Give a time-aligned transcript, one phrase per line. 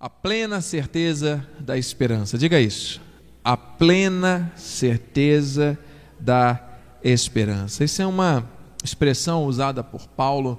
[0.00, 2.38] A plena certeza da esperança.
[2.38, 3.02] Diga isso.
[3.44, 5.78] A plena certeza
[6.18, 6.58] da
[7.04, 7.84] esperança.
[7.84, 8.48] Isso é uma
[8.82, 10.58] expressão usada por Paulo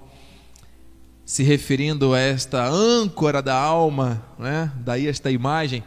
[1.25, 4.71] se referindo a esta âncora da alma, né?
[4.75, 5.83] Daí esta imagem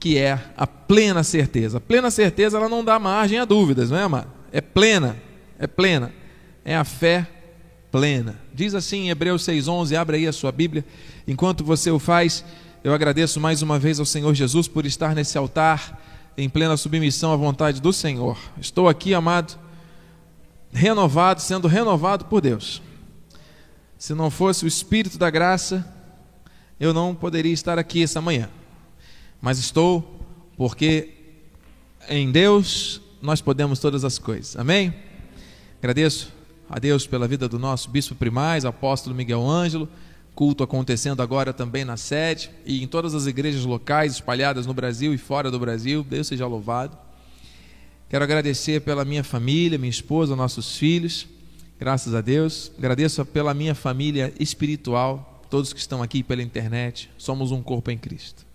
[0.00, 1.76] que é a plena certeza.
[1.76, 4.30] A plena certeza ela não dá margem a dúvidas, não é, amado?
[4.50, 5.14] É plena,
[5.58, 6.10] é plena.
[6.64, 7.26] É a fé
[7.90, 8.40] plena.
[8.54, 10.84] Diz assim em Hebreus 6,11, abre aí a sua Bíblia.
[11.28, 12.42] Enquanto você o faz,
[12.82, 16.02] eu agradeço mais uma vez ao Senhor Jesus por estar nesse altar
[16.38, 18.38] em plena submissão à vontade do Senhor.
[18.58, 19.58] Estou aqui, amado,
[20.72, 22.80] renovado, sendo renovado por Deus.
[23.98, 25.86] Se não fosse o Espírito da graça,
[26.80, 28.48] eu não poderia estar aqui essa manhã.
[29.38, 30.24] Mas estou
[30.56, 31.12] porque
[32.08, 34.56] em Deus nós podemos todas as coisas.
[34.56, 34.94] Amém?
[35.78, 36.32] Agradeço
[36.70, 39.86] a Deus pela vida do nosso bispo primaz, apóstolo Miguel Ângelo,
[40.38, 45.12] culto acontecendo agora também na sede e em todas as igrejas locais espalhadas no Brasil
[45.12, 46.04] e fora do Brasil.
[46.04, 46.96] Deus seja louvado.
[48.08, 51.26] Quero agradecer pela minha família, minha esposa, nossos filhos.
[51.76, 52.70] Graças a Deus.
[52.78, 57.10] Agradeço pela minha família espiritual, todos que estão aqui pela internet.
[57.18, 58.46] Somos um corpo em Cristo.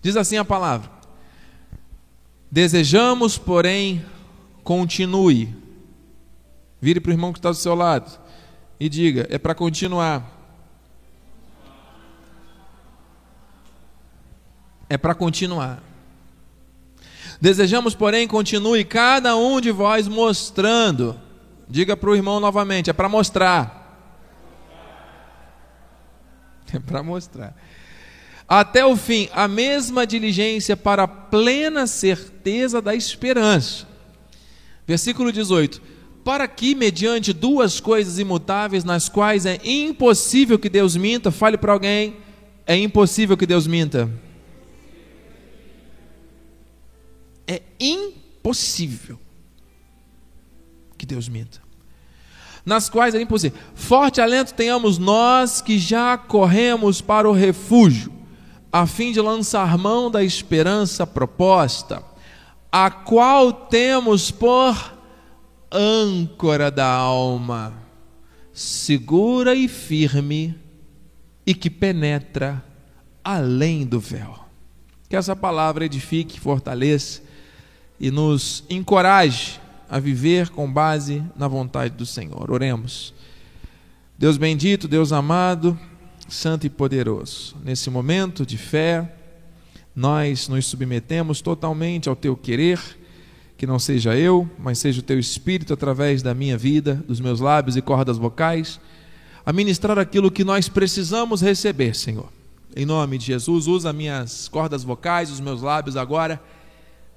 [0.00, 0.88] Diz assim a palavra:
[2.48, 4.04] Desejamos, porém,
[4.62, 5.52] continue
[6.80, 8.20] Vire para o irmão que está do seu lado
[8.78, 10.33] e diga: é para continuar.
[14.94, 15.82] É para continuar.
[17.40, 21.20] Desejamos, porém, continue cada um de vós mostrando.
[21.68, 23.82] Diga para o irmão novamente: é para mostrar.
[26.72, 27.56] É para mostrar.
[28.48, 33.86] Até o fim, a mesma diligência para a plena certeza da esperança.
[34.86, 35.82] Versículo 18
[36.24, 41.72] para que, mediante duas coisas imutáveis, nas quais é impossível que Deus minta, fale para
[41.72, 42.16] alguém:
[42.64, 44.08] é impossível que Deus minta.
[47.46, 49.18] É impossível
[50.96, 51.62] que Deus minta.
[52.64, 53.58] Nas quais é impossível.
[53.74, 58.12] Forte alento tenhamos nós que já corremos para o refúgio,
[58.72, 62.02] a fim de lançar mão da esperança proposta,
[62.72, 64.94] a qual temos por
[65.70, 67.74] âncora da alma,
[68.52, 70.58] segura e firme
[71.46, 72.64] e que penetra
[73.22, 74.38] além do véu.
[75.08, 77.22] Que essa palavra edifique, fortaleça
[78.04, 82.50] e nos encoraje a viver com base na vontade do Senhor.
[82.50, 83.14] Oremos.
[84.18, 85.78] Deus bendito, Deus amado,
[86.28, 89.10] santo e poderoso, nesse momento de fé,
[89.96, 92.78] nós nos submetemos totalmente ao teu querer
[93.56, 97.40] que não seja eu, mas seja o teu espírito através da minha vida, dos meus
[97.40, 98.78] lábios e cordas vocais,
[99.46, 102.28] a ministrar aquilo que nós precisamos receber, Senhor.
[102.76, 106.38] Em nome de Jesus, usa minhas cordas vocais, os meus lábios agora,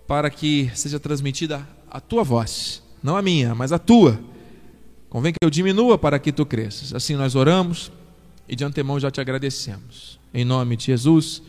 [0.08, 4.20] para que seja transmitida a tua voz, não a minha, mas a tua.
[5.10, 6.94] Convém que eu diminua para que tu cresças.
[6.94, 7.92] Assim nós oramos
[8.48, 10.20] e de antemão já te agradecemos.
[10.34, 11.42] Em nome de Jesus,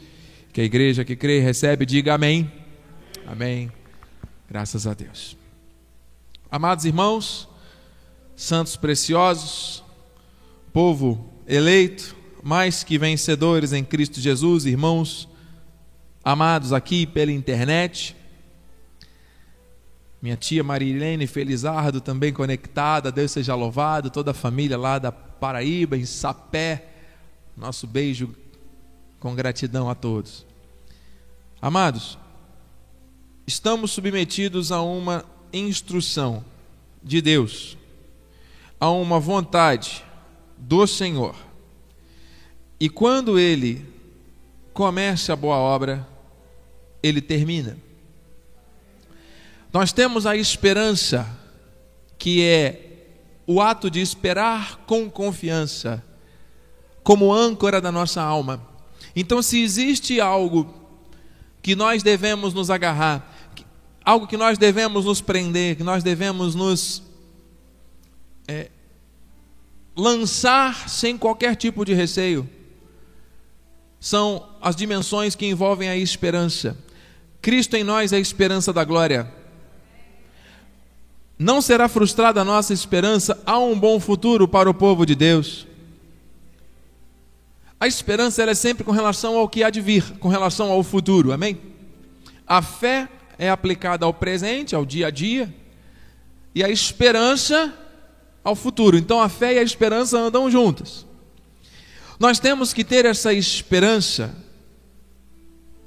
[0.52, 2.50] que a igreja que crê e recebe, diga amém.
[3.26, 3.70] Amém.
[4.48, 5.36] Graças a Deus.
[6.50, 7.48] Amados irmãos,
[8.34, 9.84] santos preciosos,
[10.72, 15.28] povo eleito, mais que vencedores em Cristo Jesus, irmãos
[16.24, 18.14] amados aqui pela internet,
[20.20, 25.96] minha tia Marilene Felizardo também conectada, Deus seja louvado, toda a família lá da Paraíba,
[25.96, 26.88] em Sapé,
[27.56, 28.34] nosso beijo
[29.20, 30.44] com gratidão a todos.
[31.60, 32.18] Amados,
[33.46, 36.44] estamos submetidos a uma instrução
[37.02, 37.76] de Deus,
[38.78, 40.04] a uma vontade
[40.56, 41.34] do Senhor.
[42.80, 43.84] E quando ele
[44.72, 46.06] começa a boa obra,
[47.02, 47.76] ele termina.
[49.72, 51.28] Nós temos a esperança,
[52.18, 52.88] que é
[53.46, 56.02] o ato de esperar com confiança,
[57.02, 58.66] como âncora da nossa alma.
[59.14, 60.74] Então, se existe algo
[61.62, 63.34] que nós devemos nos agarrar,
[64.04, 67.02] algo que nós devemos nos prender, que nós devemos nos
[68.46, 68.70] é,
[69.94, 72.48] lançar sem qualquer tipo de receio.
[74.00, 76.76] São as dimensões que envolvem a esperança.
[77.42, 79.30] Cristo em nós é a esperança da glória.
[81.38, 85.66] Não será frustrada a nossa esperança, há um bom futuro para o povo de Deus.
[87.78, 91.32] A esperança é sempre com relação ao que há de vir, com relação ao futuro,
[91.32, 91.60] amém?
[92.44, 93.08] A fé
[93.38, 95.54] é aplicada ao presente, ao dia a dia,
[96.52, 97.72] e a esperança
[98.42, 98.96] ao futuro.
[98.96, 101.06] Então a fé e a esperança andam juntas.
[102.18, 104.34] Nós temos que ter essa esperança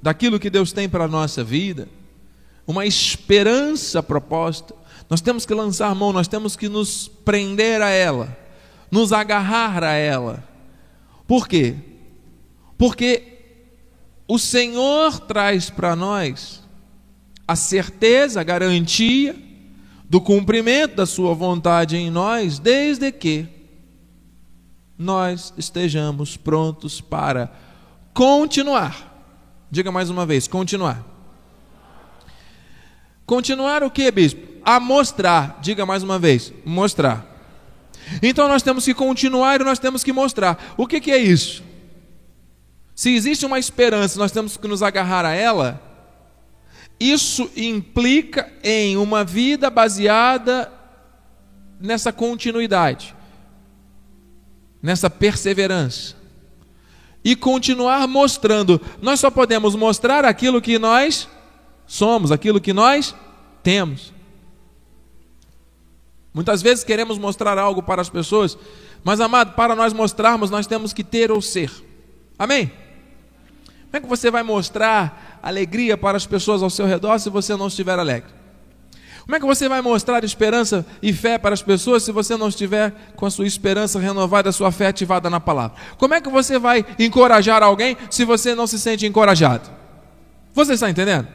[0.02, 1.90] daquilo que Deus tem para a nossa vida,
[2.66, 4.74] uma esperança proposta.
[5.12, 8.38] Nós temos que lançar mão, nós temos que nos prender a ela,
[8.90, 10.42] nos agarrar a ela.
[11.28, 11.76] Por quê?
[12.78, 13.40] Porque
[14.26, 16.64] o Senhor traz para nós
[17.46, 19.36] a certeza, a garantia
[20.06, 23.50] do cumprimento da Sua vontade em nós, desde que
[24.98, 27.52] nós estejamos prontos para
[28.14, 29.28] continuar.
[29.70, 31.06] Diga mais uma vez, continuar.
[33.26, 34.51] Continuar o que, bispo?
[34.64, 35.60] A mostrar.
[35.62, 37.26] Diga mais uma vez, mostrar.
[38.22, 40.74] Então nós temos que continuar e nós temos que mostrar.
[40.78, 41.64] O que, que é isso?
[42.96, 45.82] Se existe uma esperança, nós temos que nos agarrar a ela.
[47.00, 50.72] Isso implica em uma vida baseada
[51.80, 53.16] nessa continuidade,
[54.82, 56.16] nessa perseverança.
[57.24, 58.80] E continuar mostrando.
[59.02, 61.28] Nós só podemos mostrar aquilo que nós
[61.88, 63.16] somos, aquilo que nós
[63.64, 64.14] temos.
[66.34, 68.58] Muitas vezes queremos mostrar algo para as pessoas,
[69.04, 71.72] mas amado, para nós mostrarmos, nós temos que ter ou ser.
[72.40, 72.72] Amém?
[73.86, 77.56] Como é que você vai mostrar alegria para as pessoas ao seu redor se você
[77.58, 78.32] não estiver alegre?
[79.24, 82.48] Como é que você vai mostrar esperança e fé para as pessoas se você não
[82.48, 85.78] estiver com a sua esperança renovada, a sua fé ativada na palavra?
[85.98, 89.70] Como é que você vai encorajar alguém se você não se sente encorajado?
[90.54, 91.28] Você está entendendo?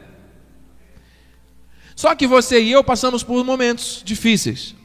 [1.95, 4.76] Só que você e eu passamos por momentos difíceis.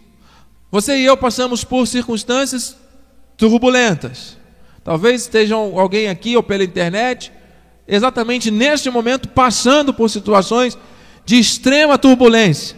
[0.72, 2.74] Você e eu passamos por circunstâncias
[3.36, 4.38] turbulentas.
[4.82, 7.30] Talvez estejam alguém aqui ou pela internet
[7.86, 10.78] exatamente neste momento passando por situações
[11.26, 12.74] de extrema turbulência.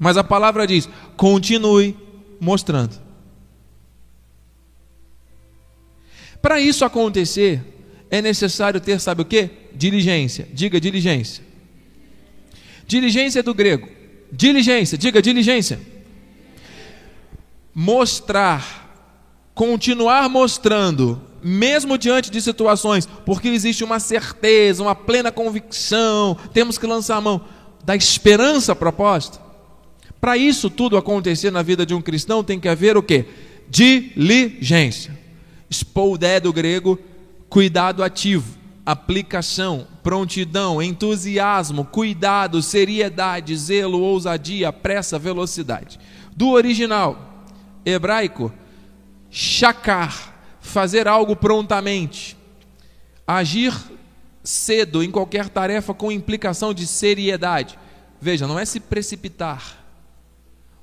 [0.00, 1.96] Mas a palavra diz: continue
[2.40, 3.00] mostrando.
[6.42, 7.62] Para isso acontecer,
[8.10, 9.48] é necessário ter, sabe o que?
[9.72, 10.48] Diligência.
[10.52, 11.44] Diga diligência.
[12.84, 14.01] Diligência do grego.
[14.32, 15.78] Diligência, diga diligência.
[17.74, 26.78] Mostrar, continuar mostrando mesmo diante de situações, porque existe uma certeza, uma plena convicção, temos
[26.78, 27.40] que lançar a mão
[27.84, 29.40] da esperança proposta.
[30.20, 33.26] Para isso tudo acontecer na vida de um cristão, tem que haver o que?
[33.68, 35.18] Diligência.
[35.68, 36.98] Spoudé do grego,
[37.48, 45.98] cuidado ativo, aplicação, prontidão, entusiasmo, cuidado, seriedade, zelo, ousadia, pressa, velocidade.
[46.36, 47.46] Do original
[47.84, 48.52] hebraico,
[49.30, 52.36] chacar, fazer algo prontamente,
[53.26, 53.72] agir
[54.42, 57.78] cedo em qualquer tarefa com implicação de seriedade.
[58.20, 59.84] Veja, não é se precipitar,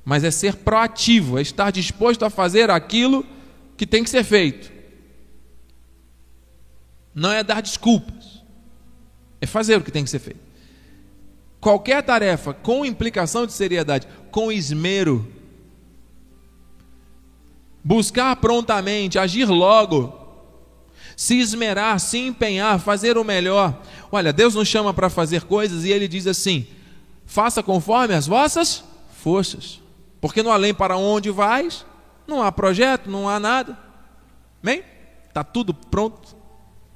[0.06, 3.26] mas é ser proativo, é estar disposto a fazer aquilo
[3.76, 4.79] que tem que ser feito.
[7.20, 8.42] Não é dar desculpas,
[9.42, 10.40] é fazer o que tem que ser feito.
[11.60, 15.28] Qualquer tarefa com implicação de seriedade, com esmero,
[17.84, 20.18] buscar prontamente, agir logo,
[21.18, 23.82] se esmerar, se empenhar, fazer o melhor.
[24.10, 26.68] Olha, Deus nos chama para fazer coisas e Ele diz assim:
[27.26, 28.82] faça conforme as vossas
[29.22, 29.82] forças,
[30.22, 31.86] porque no além para onde vais,
[32.26, 33.78] não há projeto, não há nada.
[34.64, 34.86] Bem,
[35.28, 36.39] está tudo pronto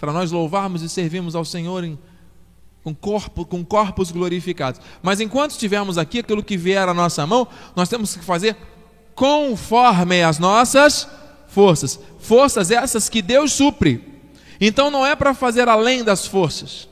[0.04, 1.98] para nós louvarmos e servirmos ao Senhor em,
[2.84, 4.82] com, corpo, com corpos glorificados.
[5.02, 8.58] Mas enquanto estivermos aqui, aquilo que vier à nossa mão, nós temos que fazer
[9.16, 11.08] conforme as nossas
[11.48, 11.98] forças.
[12.20, 14.04] Forças essas que Deus supre.
[14.60, 16.90] Então não é para fazer além das forças.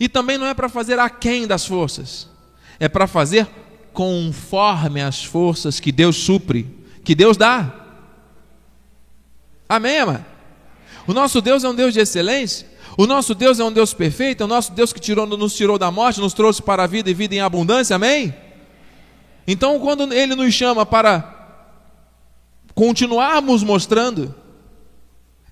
[0.00, 2.28] E também não é para fazer aquém das forças.
[2.80, 3.48] É para fazer
[3.92, 6.66] conforme as forças que Deus supre,
[7.04, 7.72] que Deus dá.
[9.68, 10.35] Amém, amado?
[11.06, 12.66] O nosso Deus é um Deus de excelência.
[12.96, 14.42] O nosso Deus é um Deus perfeito.
[14.42, 17.10] É o nosso Deus que tirou, nos tirou da morte, nos trouxe para a vida
[17.10, 17.94] e vida em abundância.
[17.96, 18.34] Amém?
[19.46, 21.34] Então, quando Ele nos chama para
[22.74, 24.34] continuarmos mostrando,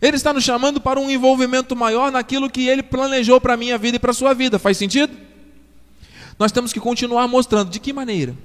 [0.03, 3.79] Ele está nos chamando para um envolvimento maior naquilo que Ele planejou para a minha
[3.79, 4.59] vida e para a sua vida.
[4.59, 5.17] Faz sentido?
[6.39, 7.71] Nós temos que continuar mostrando.
[7.71, 8.37] De que maneira?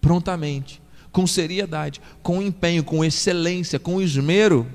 [0.00, 4.66] Prontamente, com seriedade, com empenho, com excelência, com esmero,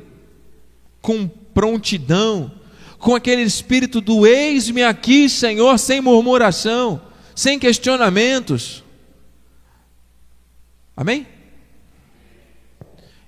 [1.02, 2.52] com prontidão,
[2.98, 7.02] com aquele espírito do eis-me aqui, Senhor, sem murmuração,
[7.36, 8.84] sem questionamentos.
[10.96, 11.28] Amém?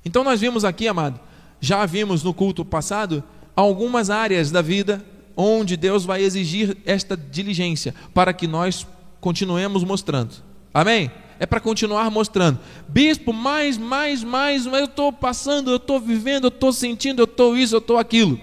[0.05, 1.19] Então nós vimos aqui, amado,
[1.59, 3.23] já vimos no culto passado,
[3.55, 5.03] algumas áreas da vida
[5.35, 8.85] onde Deus vai exigir esta diligência para que nós
[9.19, 10.35] continuemos mostrando.
[10.73, 11.11] Amém?
[11.43, 12.57] É para continuar mostrando.
[12.87, 17.25] Bispo, mais, mais, mais, mas eu estou passando, eu estou vivendo, eu estou sentindo, eu
[17.25, 18.39] estou isso, eu estou aquilo.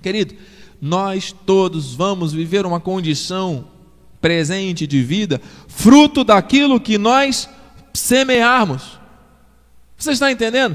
[0.00, 0.34] Querido,
[0.80, 3.66] nós todos vamos viver uma condição
[4.18, 7.50] presente de vida, fruto daquilo que nós
[7.92, 8.98] semearmos.
[9.98, 10.74] Você está entendendo?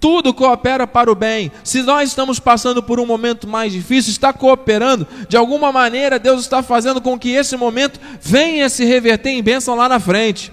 [0.00, 1.52] Tudo coopera para o bem.
[1.62, 5.06] Se nós estamos passando por um momento mais difícil, está cooperando.
[5.28, 9.74] De alguma maneira, Deus está fazendo com que esse momento venha se reverter em bênção
[9.74, 10.50] lá na frente.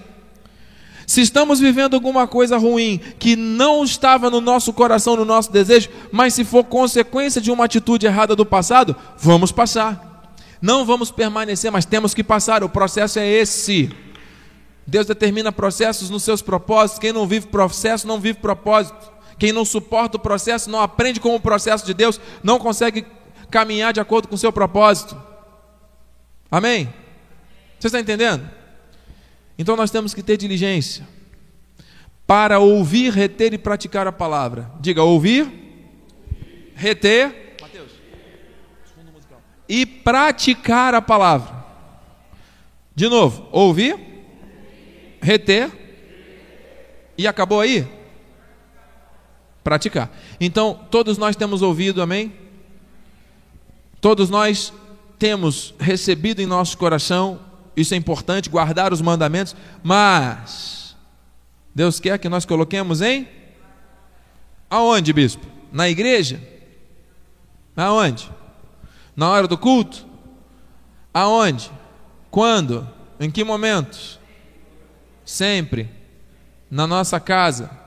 [1.08, 5.88] Se estamos vivendo alguma coisa ruim que não estava no nosso coração, no nosso desejo,
[6.12, 10.34] mas se for consequência de uma atitude errada do passado, vamos passar.
[10.60, 12.62] Não vamos permanecer, mas temos que passar.
[12.62, 13.90] O processo é esse.
[14.86, 16.98] Deus determina processos nos seus propósitos.
[16.98, 19.10] Quem não vive processo, não vive propósito.
[19.38, 23.06] Quem não suporta o processo, não aprende com o processo de Deus, não consegue
[23.50, 25.18] caminhar de acordo com o seu propósito.
[26.50, 26.92] Amém?
[27.80, 28.57] Você está entendendo?
[29.58, 31.06] Então nós temos que ter diligência
[32.26, 34.70] para ouvir, reter e praticar a palavra.
[34.80, 35.50] Diga, ouvir,
[36.74, 37.90] reter Mateus.
[39.68, 41.64] e praticar a palavra.
[42.94, 43.98] De novo, ouvir,
[45.20, 45.70] reter
[47.16, 47.98] e acabou aí?
[49.68, 50.10] praticar.
[50.40, 52.32] Então, todos nós temos ouvido, amém?
[54.00, 54.72] Todos nós
[55.18, 57.38] temos recebido em nosso coração,
[57.80, 60.96] isso é importante, guardar os mandamentos, mas
[61.74, 63.28] Deus quer que nós coloquemos em
[64.68, 65.46] aonde, bispo?
[65.72, 66.40] Na igreja?
[67.76, 68.30] Aonde?
[69.14, 70.06] Na hora do culto?
[71.12, 71.70] Aonde?
[72.30, 72.88] Quando?
[73.20, 74.18] Em que momentos?
[75.24, 75.90] Sempre.
[76.70, 77.78] Na nossa casa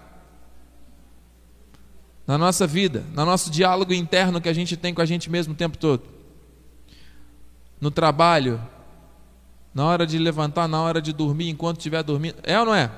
[2.32, 5.54] na nossa vida, no nosso diálogo interno que a gente tem com a gente mesmo
[5.54, 6.04] o tempo todo.
[7.80, 8.62] No trabalho,
[9.74, 12.36] na hora de levantar, na hora de dormir, enquanto estiver dormindo.
[12.44, 12.92] É ou não é?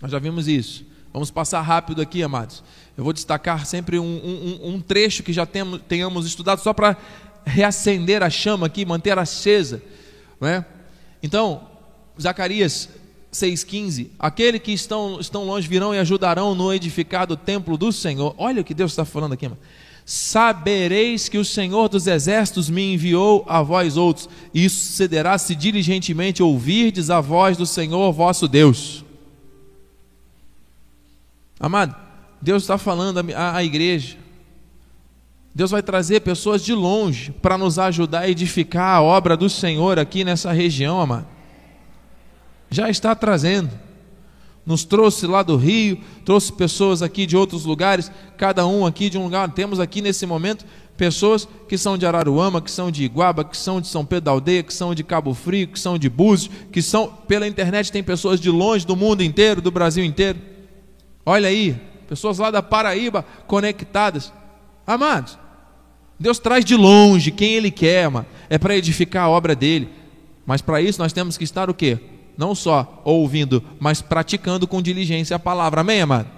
[0.00, 0.84] Nós já vimos isso.
[1.12, 2.62] Vamos passar rápido aqui, amados.
[2.96, 6.96] Eu vou destacar sempre um, um, um trecho que já temos, tenhamos estudado, só para
[7.44, 9.82] reacender a chama aqui, manter acesa.
[10.40, 10.64] Não é?
[11.22, 11.68] Então,
[12.20, 12.88] Zacarias
[13.32, 18.34] 6,15: Aquele que estão, estão longe virão e ajudarão no edificado templo do Senhor.
[18.38, 19.60] Olha o que Deus está falando aqui, mano.
[20.12, 24.28] Sabereis que o Senhor dos exércitos me enviou a vós outros.
[24.52, 29.04] Isso sucederá se diligentemente ouvirdes a voz do Senhor vosso Deus.
[31.60, 31.94] Amado,
[32.42, 34.16] Deus está falando à igreja.
[35.54, 39.96] Deus vai trazer pessoas de longe para nos ajudar a edificar a obra do Senhor
[39.96, 41.26] aqui nessa região, amado
[42.70, 43.70] já está trazendo.
[44.64, 49.18] Nos trouxe lá do Rio, trouxe pessoas aqui de outros lugares, cada um aqui de
[49.18, 49.50] um lugar.
[49.52, 50.64] Temos aqui nesse momento
[50.96, 54.30] pessoas que são de Araruama, que são de Iguaba, que são de São Pedro da
[54.32, 58.02] Aldeia, que são de Cabo Frio, que são de Búzios, que são pela internet tem
[58.02, 60.38] pessoas de longe do mundo inteiro, do Brasil inteiro.
[61.24, 61.74] Olha aí,
[62.06, 64.30] pessoas lá da Paraíba conectadas.
[64.86, 65.38] Amados,
[66.18, 68.26] Deus traz de longe quem Ele quer, mano.
[68.50, 69.88] é para edificar a obra dele.
[70.44, 71.98] Mas para isso nós temos que estar o quê?
[72.36, 75.80] Não só ouvindo, mas praticando com diligência a palavra.
[75.80, 76.28] Amém, amado?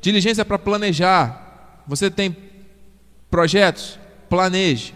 [0.00, 1.82] Diligência para planejar.
[1.86, 2.36] Você tem
[3.30, 3.98] projetos?
[4.28, 4.94] Planeje.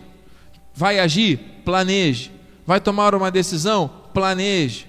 [0.74, 1.38] Vai agir?
[1.64, 2.30] Planeje.
[2.66, 3.90] Vai tomar uma decisão?
[4.14, 4.86] Planeje.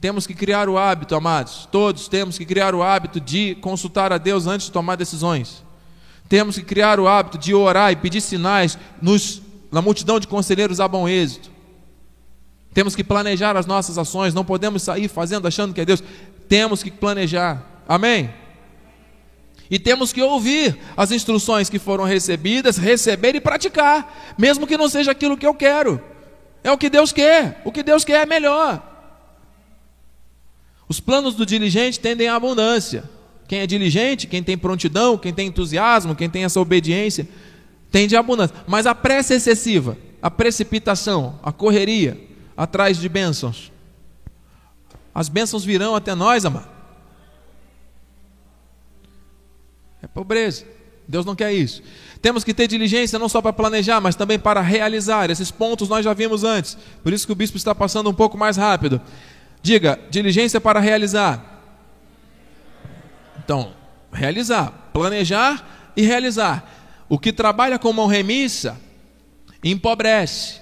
[0.00, 1.68] Temos que criar o hábito, amados.
[1.70, 5.62] Todos temos que criar o hábito de consultar a Deus antes de tomar decisões.
[6.28, 10.80] Temos que criar o hábito de orar e pedir sinais nos, na multidão de conselheiros
[10.80, 11.51] a bom êxito.
[12.74, 16.02] Temos que planejar as nossas ações, não podemos sair fazendo achando que é Deus.
[16.48, 17.82] Temos que planejar.
[17.86, 18.30] Amém?
[19.70, 24.88] E temos que ouvir as instruções que foram recebidas, receber e praticar, mesmo que não
[24.88, 26.00] seja aquilo que eu quero.
[26.64, 27.60] É o que Deus quer.
[27.64, 28.82] O que Deus quer é melhor.
[30.88, 33.04] Os planos do diligente tendem à abundância.
[33.48, 37.28] Quem é diligente, quem tem prontidão, quem tem entusiasmo, quem tem essa obediência,
[37.90, 38.54] tende à abundância.
[38.66, 42.18] Mas a pressa excessiva, a precipitação, a correria,
[42.56, 43.72] atrás de bênçãos.
[45.14, 46.68] As bênçãos virão até nós, amado.
[50.02, 50.64] É pobreza.
[51.06, 51.82] Deus não quer isso.
[52.22, 55.30] Temos que ter diligência não só para planejar, mas também para realizar.
[55.30, 56.78] Esses pontos nós já vimos antes.
[57.02, 59.00] Por isso que o bispo está passando um pouco mais rápido.
[59.60, 61.44] Diga, diligência para realizar.
[63.44, 63.74] Então,
[64.12, 66.64] realizar, planejar e realizar.
[67.08, 68.80] O que trabalha com mão remissa
[69.62, 70.61] empobrece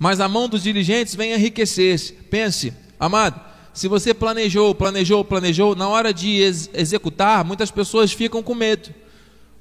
[0.00, 2.14] mas a mão dos diligentes vem enriquecer-se.
[2.14, 3.38] Pense, amado,
[3.74, 8.94] se você planejou, planejou, planejou, na hora de ex executar, muitas pessoas ficam com medo.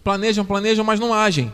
[0.01, 1.51] Planejam, planejam, mas não agem.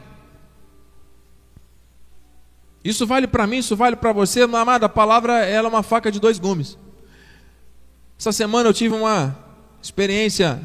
[2.84, 4.84] Isso vale para mim, isso vale para você, amado.
[4.84, 6.78] A palavra ela é uma faca de dois gumes.
[8.20, 9.36] Essa semana eu tive uma
[9.82, 10.62] experiência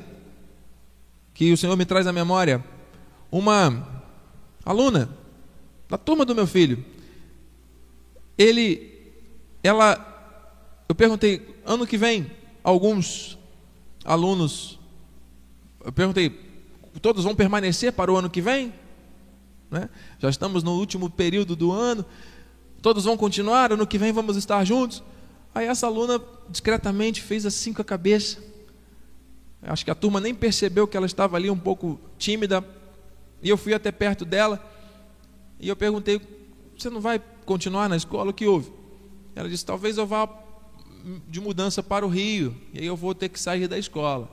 [1.32, 2.62] que o Senhor me traz à memória.
[3.32, 4.04] Uma
[4.62, 5.08] aluna
[5.88, 6.84] da turma do meu filho.
[8.40, 8.90] Ele,
[9.62, 12.30] ela, eu perguntei, ano que vem,
[12.64, 13.38] alguns
[14.02, 14.78] alunos,
[15.84, 16.30] eu perguntei,
[17.02, 18.72] todos vão permanecer para o ano que vem?
[19.70, 19.90] Né?
[20.18, 22.02] Já estamos no último período do ano,
[22.80, 25.02] todos vão continuar, ano que vem vamos estar juntos.
[25.54, 26.18] Aí essa aluna
[26.48, 28.38] discretamente fez assim com a cabeça.
[29.64, 32.64] Acho que a turma nem percebeu que ela estava ali um pouco tímida.
[33.42, 34.66] E eu fui até perto dela
[35.58, 36.18] e eu perguntei:
[36.74, 37.20] Você não vai
[37.50, 38.30] continuar na escola?
[38.30, 38.70] O que houve?
[39.34, 40.28] Ela disse: Talvez eu vá
[41.26, 44.30] de mudança para o Rio e aí eu vou ter que sair da escola.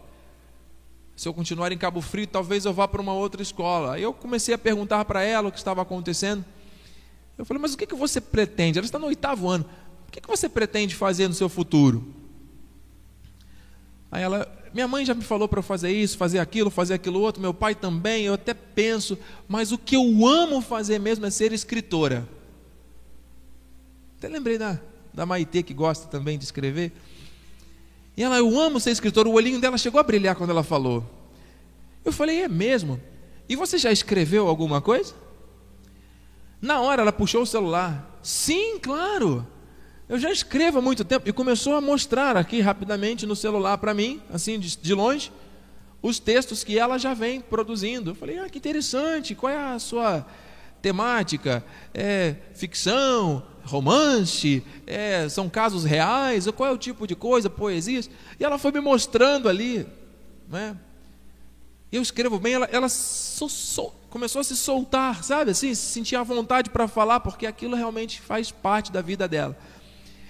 [1.16, 3.96] Se eu continuar em Cabo Frio, talvez eu vá para uma outra escola.
[3.96, 6.46] Aí eu comecei a perguntar para ela o que estava acontecendo.
[7.36, 8.78] Eu falei: Mas o que, que você pretende?
[8.78, 9.66] Ela está no oitavo ano.
[10.08, 12.14] O que, que você pretende fazer no seu futuro?
[14.12, 17.42] Aí ela, minha mãe já me falou para fazer isso, fazer aquilo, fazer aquilo outro,
[17.42, 21.52] meu pai também, eu até penso, mas o que eu amo fazer mesmo é ser
[21.52, 22.37] escritora.
[24.18, 24.80] Até lembrei da,
[25.14, 26.92] da Maitê que gosta também de escrever.
[28.16, 31.04] E ela, eu amo ser escritora, o olhinho dela chegou a brilhar quando ela falou.
[32.04, 33.00] Eu falei, é mesmo?
[33.48, 35.14] E você já escreveu alguma coisa?
[36.62, 38.20] Na hora ela puxou o celular.
[38.24, 39.46] Sim, claro.
[40.10, 43.94] Eu já escrevo há muito tempo e começou a mostrar aqui rapidamente no celular para
[43.94, 45.32] mim, assim de, de, longe,
[46.02, 48.12] os textos que ela já vem produzindo.
[48.12, 50.26] Eu falei, ah, que interessante, qual é a sua
[50.82, 51.64] temática?
[51.94, 58.10] É ficção, romance, é, são casos reais, qual é o tipo de coisa, poesias?
[58.40, 59.86] E ela foi me mostrando ali,
[60.48, 60.78] né?
[61.92, 66.24] Eu escrevo bem, ela, ela so, so, começou a se soltar, sabe assim, sentia a
[66.24, 69.58] vontade para falar, porque aquilo realmente faz parte da vida dela.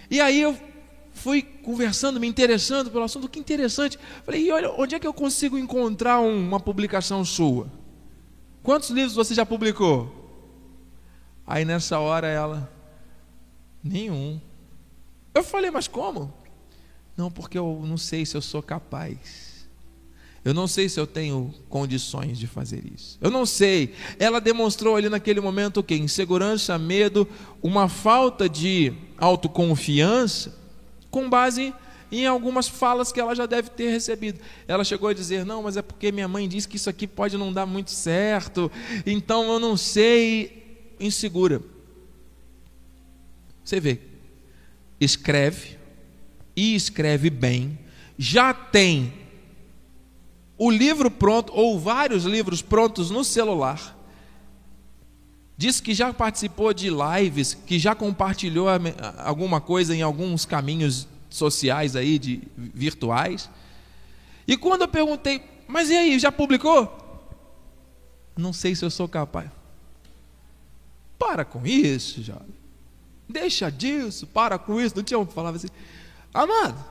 [0.10, 0.58] E aí eu
[1.14, 3.98] fui conversando, me interessando pelo assunto, que interessante.
[4.24, 7.68] Falei, e olha, onde é que eu consigo encontrar uma publicação sua?
[8.62, 10.14] Quantos livros você já publicou?
[11.46, 12.70] Aí nessa hora ela,
[13.84, 14.40] nenhum.
[15.34, 16.34] Eu falei, mas como?
[17.16, 19.48] Não, porque eu não sei se eu sou capaz.
[20.46, 23.18] Eu não sei se eu tenho condições de fazer isso.
[23.20, 23.94] Eu não sei.
[24.18, 25.96] Ela demonstrou ali naquele momento o que?
[25.96, 27.28] Insegurança, medo,
[27.62, 30.56] uma falta de autoconfiança,
[31.12, 31.74] com base
[32.12, 34.40] em algumas falas que ela já deve ter recebido.
[34.68, 37.38] Ela chegou a dizer: Não, mas é porque minha mãe disse que isso aqui pode
[37.38, 38.72] não dar muito certo,
[39.06, 40.66] então eu não sei.
[41.00, 41.62] Insegura.
[43.68, 44.00] Você vê,
[44.98, 45.78] escreve,
[46.56, 47.78] e escreve bem,
[48.18, 49.12] já tem
[50.58, 53.94] o livro pronto, ou vários livros prontos no celular.
[55.58, 58.68] Diz que já participou de lives, que já compartilhou
[59.18, 63.50] alguma coisa em alguns caminhos sociais aí, de virtuais.
[64.48, 66.90] E quando eu perguntei, mas e aí, já publicou?
[68.38, 69.52] Não sei se eu sou capaz.
[71.20, 72.57] Para com isso, jovem.
[73.28, 74.96] Deixa disso, para com isso.
[74.96, 75.68] Não tinha uma palavra assim.
[76.34, 76.84] Amado,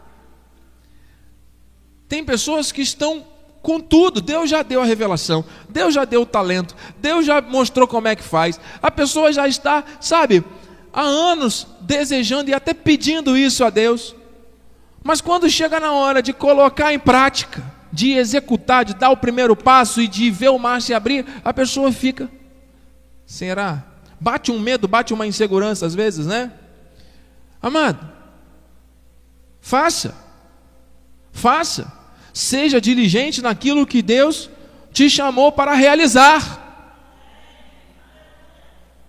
[2.08, 3.24] tem pessoas que estão
[3.66, 8.06] Contudo, Deus já deu a revelação, Deus já deu o talento, Deus já mostrou como
[8.06, 8.60] é que faz.
[8.80, 10.44] A pessoa já está, sabe,
[10.92, 14.14] há anos desejando e até pedindo isso a Deus.
[15.02, 17.60] Mas quando chega na hora de colocar em prática,
[17.92, 21.52] de executar, de dar o primeiro passo e de ver o mar se abrir, a
[21.52, 22.30] pessoa fica.
[23.26, 23.84] Será?
[24.18, 26.52] Bate um medo, bate uma insegurança às vezes, né?
[27.60, 28.08] Amado,
[29.60, 30.14] faça.
[31.32, 31.92] Faça.
[32.32, 34.50] Seja diligente naquilo que Deus
[34.92, 36.64] te chamou para realizar.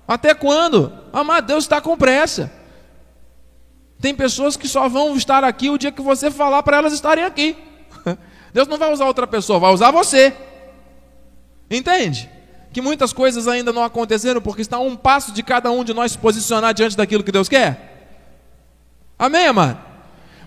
[0.08, 0.92] Até quando?
[1.12, 2.52] Amado, Deus está com pressa.
[4.00, 7.24] Tem pessoas que só vão estar aqui o dia que você falar para elas estarem
[7.24, 7.58] aqui.
[8.54, 10.36] Deus não vai usar outra pessoa, vai usar você.
[11.70, 12.30] Entende?
[12.78, 16.12] Que muitas coisas ainda não aconteceram porque está um passo de cada um de nós
[16.12, 18.22] se posicionar diante daquilo que Deus quer.
[19.18, 19.80] Amém, amado?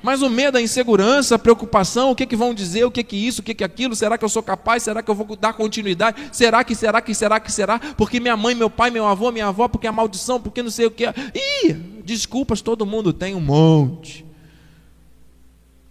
[0.00, 3.16] Mas o medo, a insegurança, a preocupação, o que, que vão dizer, o que, que
[3.16, 5.54] isso, o que, que aquilo, será que eu sou capaz, será que eu vou dar
[5.54, 9.32] continuidade, será que, será que, será que, será, porque minha mãe, meu pai, meu avô,
[9.32, 11.06] minha avó, porque a maldição, porque não sei o que.
[11.34, 11.72] Ih,
[12.04, 14.24] desculpas, todo mundo tem um monte.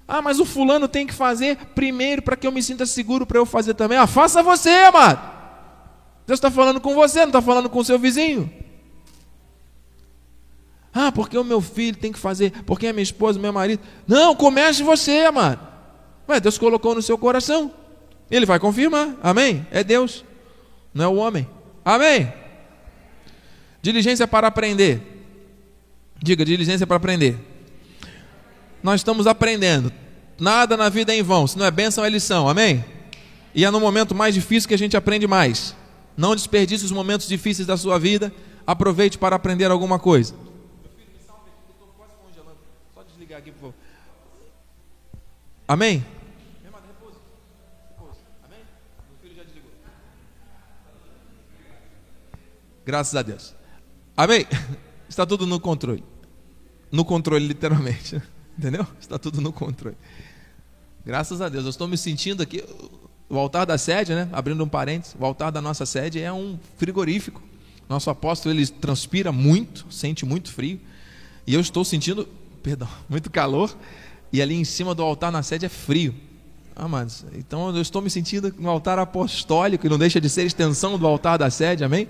[0.08, 3.40] Ah, mas o fulano tem que fazer primeiro para que eu me sinta seguro para
[3.40, 3.98] eu fazer também.
[3.98, 5.39] Ah, faça você, amado.
[6.30, 8.54] Deus está falando com você, não está falando com o seu vizinho.
[10.94, 13.82] Ah, porque o meu filho tem que fazer, porque a minha esposa, meu marido.
[14.08, 15.60] Não, comece você, amado.
[16.30, 17.74] Ué, Deus colocou no seu coração.
[18.30, 19.16] Ele vai confirmar.
[19.24, 19.66] Amém?
[19.72, 20.24] É Deus,
[20.94, 21.50] não é o homem.
[21.84, 22.32] Amém?
[23.82, 25.02] Diligência para aprender.
[26.22, 27.40] Diga, diligência para aprender.
[28.84, 29.92] Nós estamos aprendendo.
[30.40, 31.48] Nada na vida é em vão.
[31.48, 32.48] Se não é bênção, é lição.
[32.48, 32.86] Amém?
[33.56, 35.79] E é no momento mais difícil que a gente aprende mais.
[36.20, 38.30] Não desperdice os momentos difíceis da sua vida.
[38.68, 40.36] Aproveite para aprender alguma coisa.
[45.66, 46.06] Amém?
[52.86, 53.56] Graças a Deus.
[54.18, 54.46] Amém?
[55.08, 56.04] Está tudo no controle.
[56.92, 58.22] No controle, literalmente.
[58.60, 58.86] Entendeu?
[59.00, 59.96] Está tudo no controle.
[61.06, 61.64] Graças a Deus.
[61.64, 62.62] Eu estou me sentindo aqui.
[63.30, 64.28] O altar da sede, né?
[64.32, 67.42] Abrindo um parênteses, o altar da nossa sede é um frigorífico.
[67.88, 70.80] Nosso apóstolo ele transpira muito, sente muito frio.
[71.46, 72.28] E eu estou sentindo,
[72.64, 73.76] perdão, muito calor.
[74.34, 76.16] E ali em cima do altar na sede é frio.
[76.76, 80.98] Amados, então eu estou me sentindo no altar apostólico, e não deixa de ser extensão
[80.98, 82.08] do altar da sede, amém?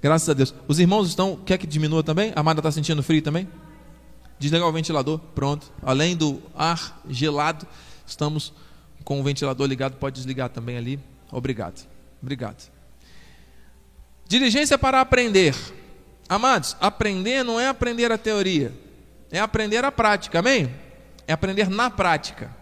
[0.00, 0.54] Graças a Deus.
[0.68, 1.36] Os irmãos estão.
[1.44, 2.32] Quer que diminua também?
[2.34, 3.48] A Amada está sentindo frio também?
[4.38, 5.18] Desligar o ventilador.
[5.34, 5.70] Pronto.
[5.82, 7.66] Além do ar gelado,
[8.06, 8.52] estamos
[9.04, 9.96] com o ventilador ligado.
[9.96, 11.00] Pode desligar também ali.
[11.30, 11.86] Obrigado.
[12.22, 12.70] Obrigado.
[14.26, 15.54] Diligência para aprender.
[16.28, 18.72] Amados, aprender não é aprender a teoria,
[19.32, 20.72] é aprender a prática, amém?
[21.26, 22.54] É aprender na prática.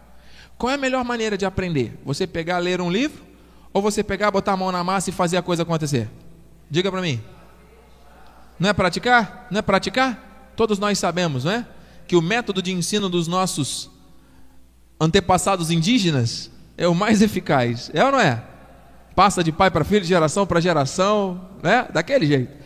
[0.57, 2.01] Qual é a melhor maneira de aprender?
[2.03, 3.22] Você pegar, ler um livro?
[3.70, 6.09] Ou você pegar, botar a mão na massa e fazer a coisa acontecer?
[6.70, 7.22] Diga para mim.
[8.59, 9.46] Não é praticar?
[9.51, 10.51] Não é praticar?
[10.57, 11.66] Todos nós sabemos, não é?
[12.07, 13.90] Que o método de ensino dos nossos
[15.00, 17.90] antepassados indígenas é o mais eficaz.
[17.92, 18.42] É ou não é?
[19.14, 21.88] Passa de pai para filho, de geração para geração, né?
[21.92, 22.56] Daquele jeito.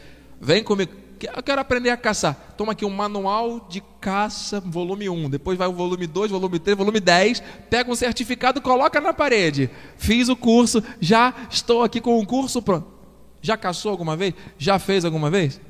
[0.41, 0.93] Vem comigo.
[1.35, 2.35] Eu quero aprender a caçar.
[2.57, 5.31] Toma aqui um manual de caça, volume 1.
[5.31, 7.43] Depois vai o volume 2, volume 3, volume 10.
[7.71, 9.71] Pega um certificado, coloca na parede.
[9.97, 12.89] Fiz o curso, já estou aqui com o curso pronto.
[13.41, 14.35] Já caçou alguma vez?
[14.59, 15.61] Já fez alguma vez?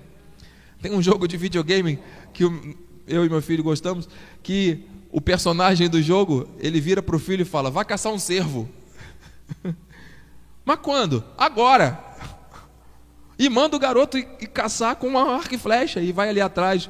[0.80, 1.98] Tem um jogo de videogame
[2.32, 4.08] que eu e meu filho gostamos,
[4.42, 8.18] que o personagem do jogo, ele vira para o filho e fala: "Vai caçar um
[8.18, 8.68] cervo".
[10.64, 11.22] Mas quando?
[11.36, 12.10] Agora.
[13.38, 16.88] E manda o garoto ir caçar com uma arco e flecha e vai ali atrás.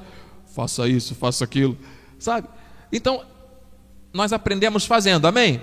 [0.54, 1.78] Faça isso, faça aquilo,
[2.18, 2.46] sabe?
[2.92, 3.24] Então,
[4.12, 5.61] nós aprendemos fazendo, amém?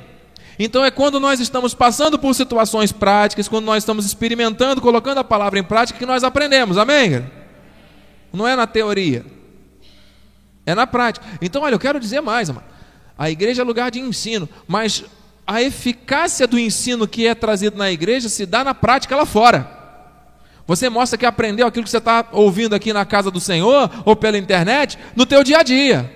[0.58, 5.24] Então é quando nós estamos passando por situações práticas, quando nós estamos experimentando, colocando a
[5.24, 7.26] palavra em prática, que nós aprendemos, amém?
[8.34, 9.26] Não é na teoria,
[10.70, 11.26] é na prática.
[11.42, 12.66] Então, olha, eu quero dizer mais, amado.
[13.18, 15.04] a igreja é lugar de ensino, mas
[15.46, 19.80] a eficácia do ensino que é trazido na igreja se dá na prática lá fora.
[20.68, 24.16] Você mostra que aprendeu aquilo que você está ouvindo aqui na casa do Senhor ou
[24.16, 26.16] pela internet no teu dia a dia.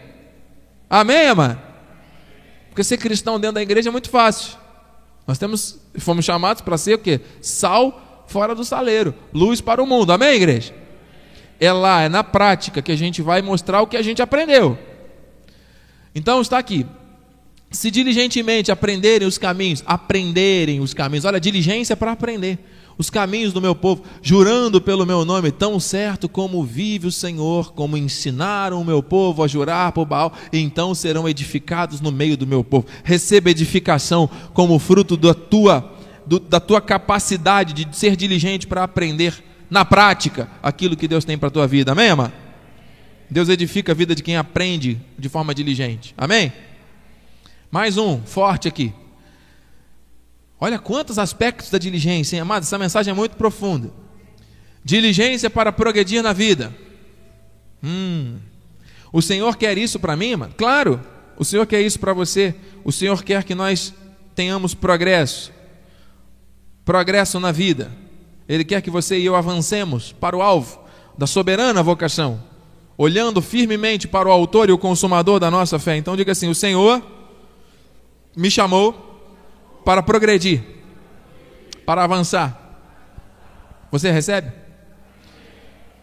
[0.87, 1.59] Amém, amado?
[2.69, 4.55] Porque ser cristão dentro da igreja é muito fácil.
[5.25, 7.19] Nós temos, fomos chamados para ser o quê?
[7.41, 10.11] Sal fora do saleiro, luz para o mundo.
[10.13, 10.83] Amém, igreja?
[11.63, 14.78] É lá, é na prática que a gente vai mostrar o que a gente aprendeu.
[16.13, 16.86] Então está aqui.
[17.71, 21.23] Se diligentemente aprenderem os caminhos, aprenderem os caminhos.
[21.23, 22.60] Olha, diligência para aprender
[22.97, 27.73] os caminhos do meu povo, jurando pelo meu nome, tão certo como vive o Senhor,
[27.73, 32.45] como ensinaram o meu povo a jurar por Baal, então serão edificados no meio do
[32.45, 32.88] meu povo.
[33.06, 35.93] Receba edificação como fruto da tua,
[36.26, 41.36] do, da tua capacidade de ser diligente para aprender na prática aquilo que Deus tem
[41.36, 41.93] para a tua vida.
[41.93, 42.31] Amém, amado?
[43.27, 46.13] Deus edifica a vida de quem aprende de forma diligente.
[46.15, 46.53] Amém?
[47.71, 48.93] Mais um, forte aqui.
[50.59, 52.62] Olha quantos aspectos da diligência, hein, amado?
[52.62, 53.91] Essa mensagem é muito profunda.
[54.86, 56.71] Diligência para progredir na vida.
[57.83, 58.38] Hum.
[59.12, 60.53] O Senhor quer isso para mim, mano?
[60.55, 61.01] Claro,
[61.36, 62.53] o Senhor quer isso para você.
[62.83, 63.91] O Senhor quer que nós
[64.36, 65.51] tenhamos progresso.
[66.86, 68.02] Progresso na vida.
[68.47, 70.79] Ele quer que você e eu avancemos para o alvo
[71.17, 72.43] da soberana vocação,
[72.97, 75.95] olhando firmemente para o autor e o consumador da nossa fé.
[75.97, 77.01] Então diga assim: o Senhor
[78.36, 78.93] me chamou
[79.86, 80.63] para progredir,
[81.86, 82.60] para avançar.
[83.91, 84.51] Você recebe?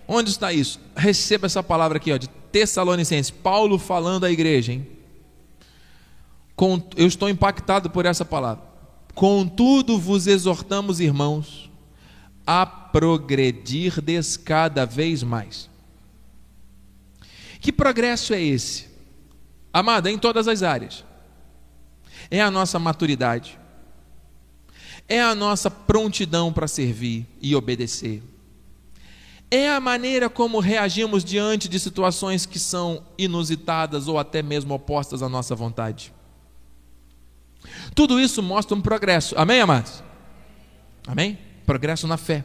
[0.06, 0.80] Onde está isso?
[0.96, 3.30] Receba essa palavra aqui, ó, de Tessalonicenses.
[3.30, 4.86] Paulo falando à igreja, hein?
[6.96, 8.62] Eu estou impactado por essa palavra.
[9.14, 11.69] Contudo, vos exortamos, irmãos,
[12.50, 15.70] a progredirdes cada vez mais.
[17.60, 18.88] Que progresso é esse?
[19.72, 21.04] Amada, em todas as áreas.
[22.30, 23.60] É a nossa maturidade
[25.10, 28.22] é a nossa prontidão para servir e obedecer.
[29.50, 35.20] É a maneira como reagimos diante de situações que são inusitadas ou até mesmo opostas
[35.20, 36.12] à nossa vontade.
[37.92, 39.34] Tudo isso mostra um progresso.
[39.36, 40.00] Amém, amados?
[41.08, 41.36] Amém?
[41.70, 42.44] Progresso na fé.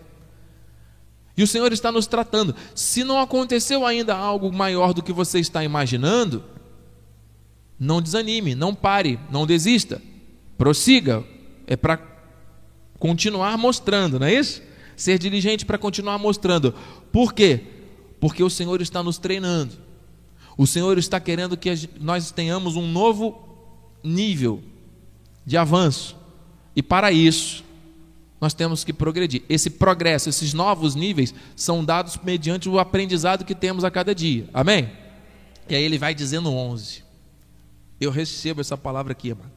[1.36, 2.56] E o Senhor está nos tratando.
[2.76, 6.44] Se não aconteceu ainda algo maior do que você está imaginando,
[7.80, 10.00] Não desanime, não pare, não desista.
[10.60, 11.24] Prossiga.
[11.66, 12.00] É para
[13.00, 14.62] continuar mostrando, não é isso?
[14.96, 16.76] Ser diligente para continuar mostrando.
[17.12, 17.62] Por quê?
[18.20, 19.74] Porque o Senhor está nos treinando.
[20.56, 23.44] O Senhor está querendo que nós tenhamos um novo
[24.04, 24.62] nível
[25.44, 26.16] de avanço.
[26.76, 27.65] E para isso,
[28.40, 29.44] nós temos que progredir.
[29.48, 34.50] Esse progresso, esses novos níveis, são dados mediante o aprendizado que temos a cada dia.
[34.54, 34.92] Amém?
[35.70, 37.04] E aí ele vai dizendo 11.
[38.00, 39.52] Eu recebo essa palavra aqui, mano.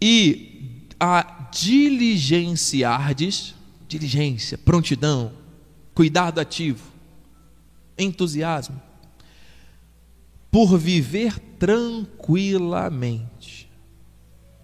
[0.00, 3.54] E a diligenciardes,
[3.88, 5.32] diligência, prontidão,
[5.94, 6.84] cuidado ativo,
[7.96, 8.82] entusiasmo,
[10.50, 13.70] por viver tranquilamente.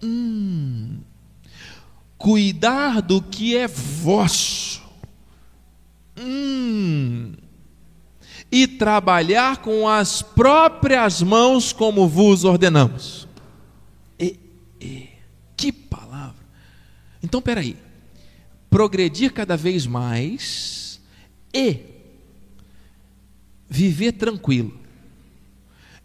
[0.01, 0.99] Hum,
[2.17, 4.83] cuidar do que é vosso.
[6.17, 7.33] Hum,
[8.51, 13.27] e trabalhar com as próprias mãos como vos ordenamos.
[14.17, 14.39] E,
[14.79, 15.09] e,
[15.57, 16.45] que palavra!
[17.21, 17.75] Então, peraí.
[18.69, 21.01] Progredir cada vez mais
[21.53, 21.79] e
[23.69, 24.77] viver tranquilo.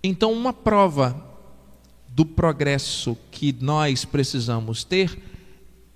[0.03, 1.25] Então, uma prova
[2.09, 5.30] do progresso que nós precisamos ter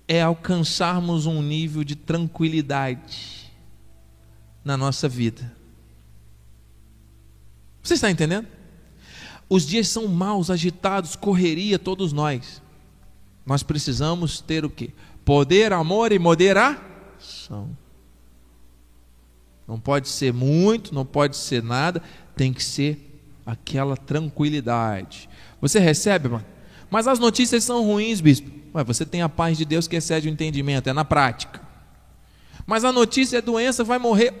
[0.07, 3.51] é alcançarmos um nível de tranquilidade
[4.63, 5.51] na nossa vida.
[7.81, 8.47] Você está entendendo?
[9.47, 12.61] Os dias são maus, agitados, correria, todos nós.
[13.45, 14.89] Nós precisamos ter o quê?
[15.23, 17.77] Poder, amor e moderação.
[19.67, 22.01] Não pode ser muito, não pode ser nada,
[22.35, 25.29] tem que ser aquela tranquilidade.
[25.61, 26.45] Você recebe, mano?
[26.89, 28.64] Mas as notícias são ruins, bispo.
[28.75, 31.61] Ué, você tem a paz de Deus que excede o entendimento, é na prática.
[32.67, 34.33] Mas a notícia é doença, vai morrer.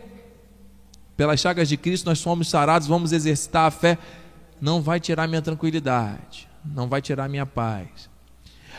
[1.15, 3.97] Pelas chagas de Cristo nós fomos sarados, vamos exercitar a fé.
[4.59, 8.09] Não vai tirar minha tranquilidade, não vai tirar minha paz.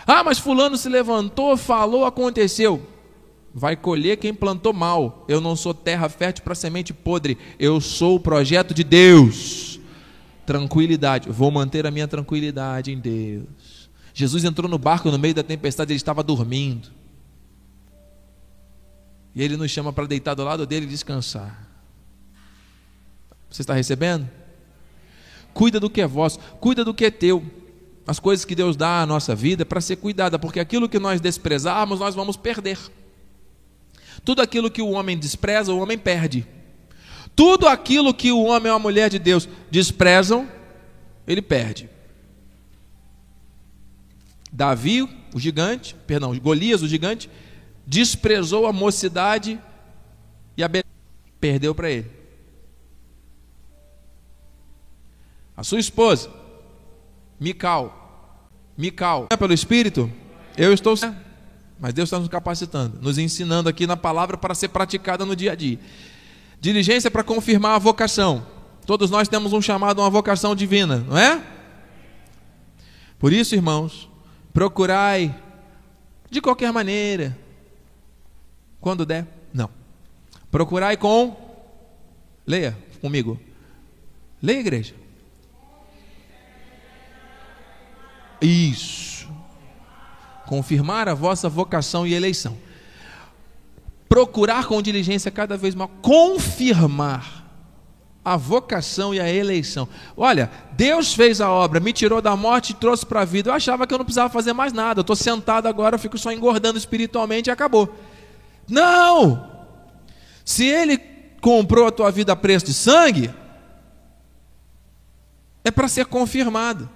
[0.07, 2.87] Ah, mas fulano se levantou, falou, aconteceu.
[3.55, 5.25] Vai colher quem plantou mal.
[5.27, 7.39] Eu não sou terra fértil para semente podre.
[7.59, 9.81] Eu sou o projeto de Deus.
[10.45, 11.31] Tranquilidade.
[11.31, 13.47] Vou manter a minha tranquilidade em Deus.
[14.19, 16.89] Jesus entrou no barco no meio da tempestade, ele estava dormindo.
[19.35, 21.69] E ele nos chama para deitar do lado dele e descansar.
[23.51, 24.27] Você está recebendo?
[25.53, 27.45] Cuida do que é vosso, cuida do que é teu.
[28.07, 31.21] As coisas que Deus dá à nossa vida para ser cuidada, porque aquilo que nós
[31.21, 32.79] desprezarmos, nós vamos perder.
[34.25, 36.47] Tudo aquilo que o homem despreza, o homem perde.
[37.35, 40.49] Tudo aquilo que o homem ou a mulher de Deus desprezam,
[41.27, 41.96] ele perde.
[44.57, 45.03] Davi,
[45.35, 47.29] o gigante, perdão, Golias, o gigante,
[47.87, 49.61] desprezou a mocidade
[50.57, 50.89] e a beleza,
[51.39, 52.11] perdeu para ele.
[55.55, 56.31] A sua esposa,
[57.39, 60.11] Mical, Mical, é pelo Espírito,
[60.57, 60.97] eu estou
[61.79, 65.53] mas Deus está nos capacitando, nos ensinando aqui na palavra para ser praticada no dia
[65.53, 65.79] a dia.
[66.59, 68.47] Diligência para confirmar a vocação.
[68.87, 71.43] Todos nós temos um chamado, uma vocação divina, não é?
[73.19, 74.09] Por isso, irmãos,
[74.57, 75.39] procurai
[76.31, 77.39] de qualquer maneira,
[78.81, 79.69] quando der, não.
[80.51, 81.37] Procurai com,
[82.47, 83.39] leia comigo,
[84.43, 84.95] leia, igreja.
[88.41, 89.29] Isso.
[90.47, 92.57] Confirmar a vossa vocação e eleição.
[94.09, 95.91] Procurar com diligência cada vez mais.
[96.01, 97.36] Confirmar
[98.27, 99.89] a vocação e a eleição.
[100.17, 103.51] Olha, Deus fez a obra, me tirou da morte e trouxe para a vida.
[103.51, 104.99] Eu achava que eu não precisava fazer mais nada.
[104.99, 107.97] Eu estou sentado agora, eu fico só engordando espiritualmente e acabou.
[108.69, 109.49] Não!
[110.45, 110.99] Se Ele
[111.41, 113.33] comprou a tua vida a preço de sangue,
[115.63, 116.91] é para ser confirmado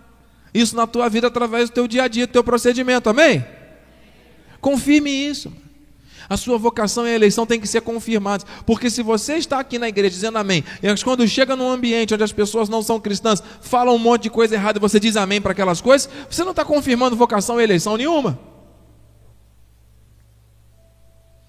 [0.53, 3.47] isso na tua vida através do teu dia a dia, do teu procedimento, amém?
[4.61, 5.53] Confirme isso.
[6.31, 8.47] A sua vocação e a eleição tem que ser confirmadas.
[8.65, 12.23] Porque se você está aqui na igreja dizendo amém, e quando chega num ambiente onde
[12.23, 15.41] as pessoas não são cristãs, falam um monte de coisa errada e você diz amém
[15.41, 18.39] para aquelas coisas, você não está confirmando vocação e eleição nenhuma.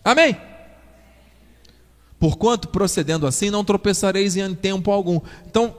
[0.04, 0.36] Amém?
[2.20, 5.22] Porquanto, procedendo assim, não tropeçareis em tempo algum.
[5.46, 5.76] Então,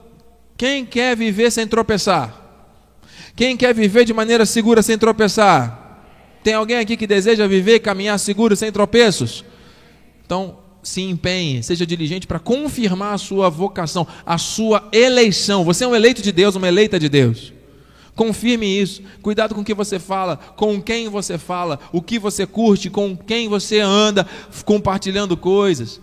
[0.56, 2.40] quem quer viver sem tropeçar?
[3.34, 5.81] Quem quer viver de maneira segura sem tropeçar?
[6.42, 9.44] Tem alguém aqui que deseja viver caminhar seguro sem tropeços?
[10.24, 15.64] Então, se empenhe, seja diligente para confirmar a sua vocação, a sua eleição.
[15.64, 17.52] Você é um eleito de Deus, uma eleita de Deus.
[18.14, 19.02] Confirme isso.
[19.22, 23.16] Cuidado com o que você fala, com quem você fala, o que você curte, com
[23.16, 24.26] quem você anda
[24.64, 26.00] compartilhando coisas.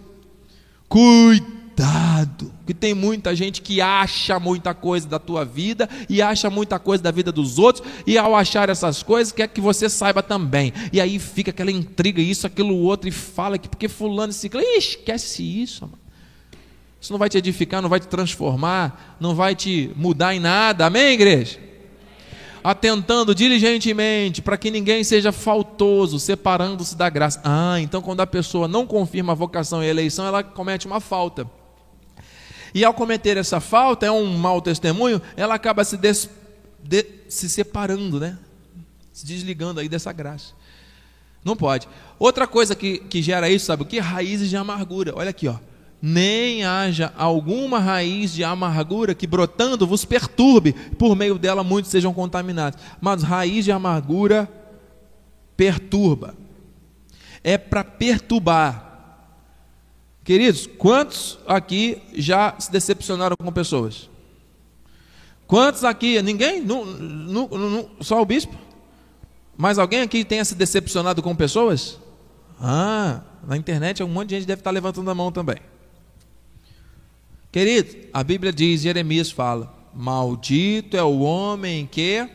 [0.87, 6.49] Cuidado cuidado, que tem muita gente que acha muita coisa da tua vida e acha
[6.49, 10.21] muita coisa da vida dos outros, e ao achar essas coisas, quer que você saiba
[10.21, 10.73] também.
[10.91, 15.43] E aí fica aquela intriga, isso, aquilo, outro, e fala que porque fulano se esquece
[15.43, 15.99] isso, mano.
[16.99, 20.85] Isso não vai te edificar, não vai te transformar, não vai te mudar em nada.
[20.85, 21.57] Amém, igreja?
[22.61, 27.39] Atentando diligentemente para que ninguém seja faltoso, separando-se da graça.
[27.45, 30.99] Ah, então quando a pessoa não confirma a vocação e a eleição, ela comete uma
[30.99, 31.47] falta.
[32.73, 36.29] E ao cometer essa falta, é um mau testemunho, ela acaba se, des,
[36.83, 38.37] de, se separando, né?
[39.11, 40.53] Se desligando aí dessa graça.
[41.43, 41.87] Não pode.
[42.17, 43.99] Outra coisa que, que gera isso, sabe o que?
[43.99, 45.13] Raízes de amargura.
[45.15, 45.55] Olha aqui, ó
[46.01, 52.13] nem haja alguma raiz de amargura que brotando vos perturbe, por meio dela muitos sejam
[52.13, 52.79] contaminados.
[53.01, 54.49] Mas raiz de amargura
[55.57, 56.35] perturba.
[57.43, 58.88] É para perturbar.
[60.29, 64.07] Queridos, quantos aqui já se decepcionaram com pessoas?
[65.47, 66.21] Quantos aqui?
[66.21, 66.63] Ninguém?
[67.99, 68.55] Só o bispo?
[69.57, 71.97] Mas alguém aqui tenha se decepcionado com pessoas?
[72.61, 75.57] Ah, na internet um monte de gente deve estar levantando a mão também.
[77.51, 82.29] Querido, a Bíblia diz, Jeremias fala: Maldito é o homem que.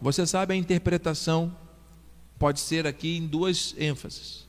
[0.00, 1.54] Você sabe a interpretação
[2.38, 4.47] pode ser aqui em duas ênfases.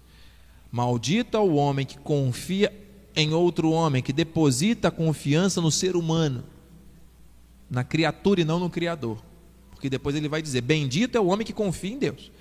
[0.71, 2.71] Maldito é o homem que confia
[3.15, 6.43] em outro homem, que deposita confiança no ser humano,
[7.69, 9.23] na criatura e não no Criador.
[9.71, 12.31] Porque depois ele vai dizer: Bendito é o homem que confia em Deus.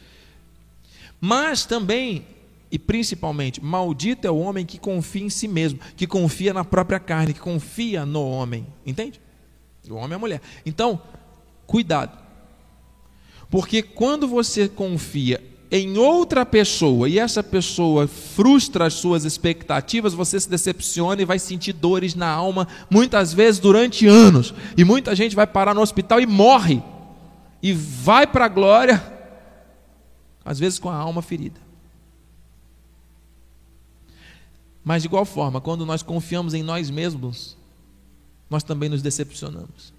[1.21, 2.25] Mas também
[2.71, 7.01] e principalmente, maldito é o homem que confia em si mesmo, que confia na própria
[7.01, 8.67] carne, que confia no homem.
[8.85, 9.21] Entende?
[9.89, 10.43] O homem é a mulher.
[10.67, 11.01] Então,
[11.67, 12.19] cuidado.
[13.49, 20.41] Porque quando você confia em outra pessoa e essa pessoa frustra as suas expectativas, você
[20.41, 24.55] se decepciona e vai sentir dores na alma, muitas vezes durante anos.
[24.77, 26.83] E muita gente vai parar no hospital e morre.
[27.63, 29.03] E vai para a glória,
[30.45, 31.61] às vezes com a alma ferida.
[34.83, 37.59] Mas de igual forma, quando nós confiamos em nós mesmos,
[38.49, 39.93] nós também nos decepcionamos.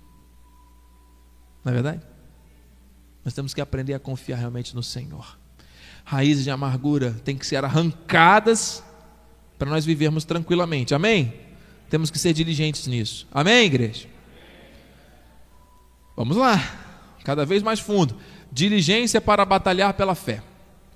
[1.64, 2.02] Não é verdade?
[3.24, 5.39] Nós temos que aprender a confiar realmente no Senhor.
[6.10, 8.84] Raízes de amargura têm que ser arrancadas
[9.60, 10.96] para nós vivermos tranquilamente.
[10.96, 11.32] Amém?
[11.88, 13.28] Temos que ser diligentes nisso.
[13.32, 14.08] Amém, igreja?
[16.18, 16.60] Vamos lá.
[17.24, 18.16] Cada vez mais fundo.
[18.52, 20.42] Diligência para batalhar pela fé.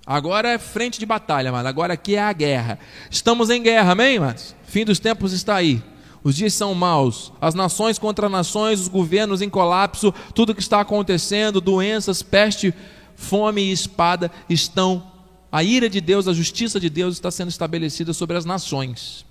[0.04, 1.70] Agora é frente de batalha, mano.
[1.70, 2.80] Agora aqui é a guerra.
[3.12, 5.84] Estamos em guerra, amém, mas Fim dos tempos está aí.
[6.24, 7.32] Os dias são maus.
[7.40, 12.74] As nações contra nações, os governos em colapso, tudo que está acontecendo, doenças, peste,
[13.16, 15.12] fome e espada estão.
[15.52, 19.26] A ira de Deus, a justiça de Deus está sendo estabelecida sobre as nações.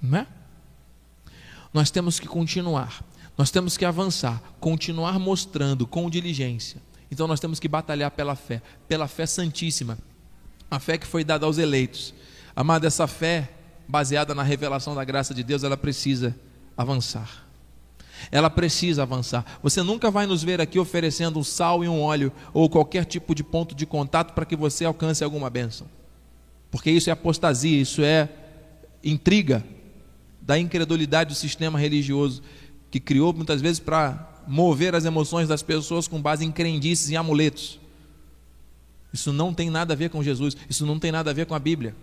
[0.00, 0.26] Não é?
[1.74, 3.04] Nós temos que continuar.
[3.36, 6.80] Nós temos que avançar, continuar mostrando com diligência
[7.12, 9.98] então nós temos que batalhar pela fé, pela fé santíssima,
[10.70, 12.14] a fé que foi dada aos eleitos.
[12.56, 13.50] Amada, essa fé
[13.86, 16.34] baseada na revelação da graça de Deus, ela precisa
[16.74, 17.46] avançar.
[18.30, 19.44] Ela precisa avançar.
[19.62, 23.34] Você nunca vai nos ver aqui oferecendo um sal e um óleo ou qualquer tipo
[23.34, 25.86] de ponto de contato para que você alcance alguma bênção.
[26.70, 28.28] Porque isso é apostasia, isso é
[29.04, 29.64] intriga
[30.40, 32.42] da incredulidade do sistema religioso
[32.90, 37.16] que criou muitas vezes para mover as emoções das pessoas com base em crendices e
[37.16, 37.80] amuletos.
[39.12, 41.54] Isso não tem nada a ver com Jesus, isso não tem nada a ver com
[41.54, 41.94] a Bíblia.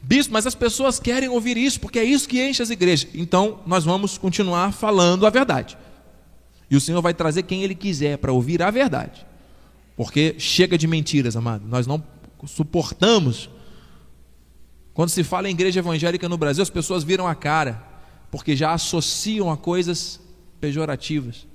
[0.00, 3.08] Bispo, mas as pessoas querem ouvir isso, porque é isso que enche as igrejas.
[3.14, 5.76] Então, nós vamos continuar falando a verdade.
[6.70, 9.26] E o Senhor vai trazer quem Ele quiser para ouvir a verdade.
[9.96, 11.66] Porque chega de mentiras, amado.
[11.68, 12.02] Nós não
[12.46, 13.50] suportamos.
[14.94, 17.82] Quando se fala em igreja evangélica no Brasil, as pessoas viram a cara,
[18.30, 20.20] porque já associam a coisas
[20.60, 21.46] pejorativas.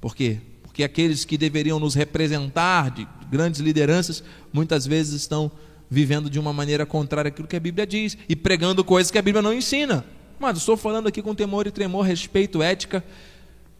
[0.00, 0.38] Por quê?
[0.62, 5.50] Porque aqueles que deveriam nos representar de grandes lideranças, muitas vezes estão
[5.90, 9.22] vivendo de uma maneira contrária àquilo que a Bíblia diz e pregando coisas que a
[9.22, 10.04] Bíblia não ensina.
[10.38, 13.04] Mas estou falando aqui com temor e tremor, respeito, ética,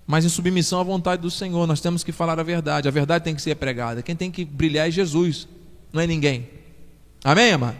[0.06, 1.66] mas em submissão à vontade do Senhor.
[1.66, 2.88] Nós temos que falar a verdade.
[2.88, 4.02] A verdade tem que ser pregada.
[4.02, 5.48] Quem tem que brilhar é Jesus,
[5.92, 6.50] não é ninguém.
[7.22, 7.76] Amém, amado?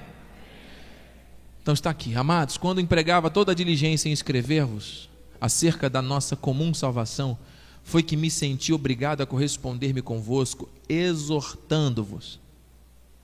[1.62, 5.10] Então está aqui, amados, quando empregava toda a diligência em escrever-vos,
[5.40, 7.38] acerca da nossa comum salvação,
[7.82, 12.40] foi que me senti obrigado a corresponder-me convosco, exortando-vos,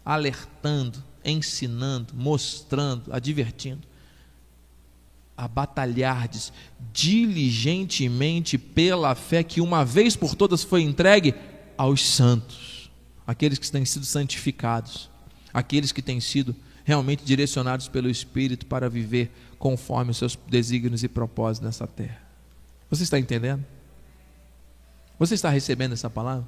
[0.06, 3.82] alertando, ensinando, mostrando, advertindo,
[5.36, 6.52] a batalhardes
[6.92, 11.34] diligentemente pela fé que uma vez por todas foi entregue
[11.76, 12.88] aos santos,
[13.26, 15.10] aqueles que têm sido santificados,
[15.52, 16.54] aqueles que têm sido
[16.84, 22.22] realmente direcionados pelo Espírito para viver conforme os seus desígnios e propósitos nessa terra.
[22.88, 23.64] Você está entendendo?
[25.18, 26.46] Você está recebendo essa palavra?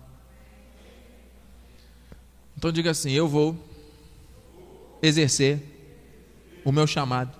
[2.58, 3.56] Então diga assim: Eu vou
[5.00, 5.62] exercer
[6.64, 7.38] o meu chamado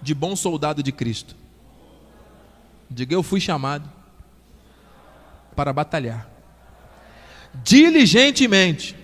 [0.00, 1.36] de bom soldado de Cristo.
[2.90, 3.86] Diga: Eu fui chamado
[5.54, 6.30] para batalhar
[7.62, 8.96] diligentemente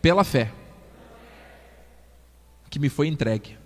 [0.00, 0.50] pela fé
[2.70, 3.58] que me foi entregue.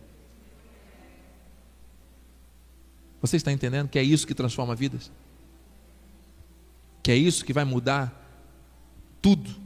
[3.21, 5.13] Você está entendendo que é isso que transforma vidas?
[7.05, 8.13] Que é isso que vai mudar
[9.23, 9.66] tudo.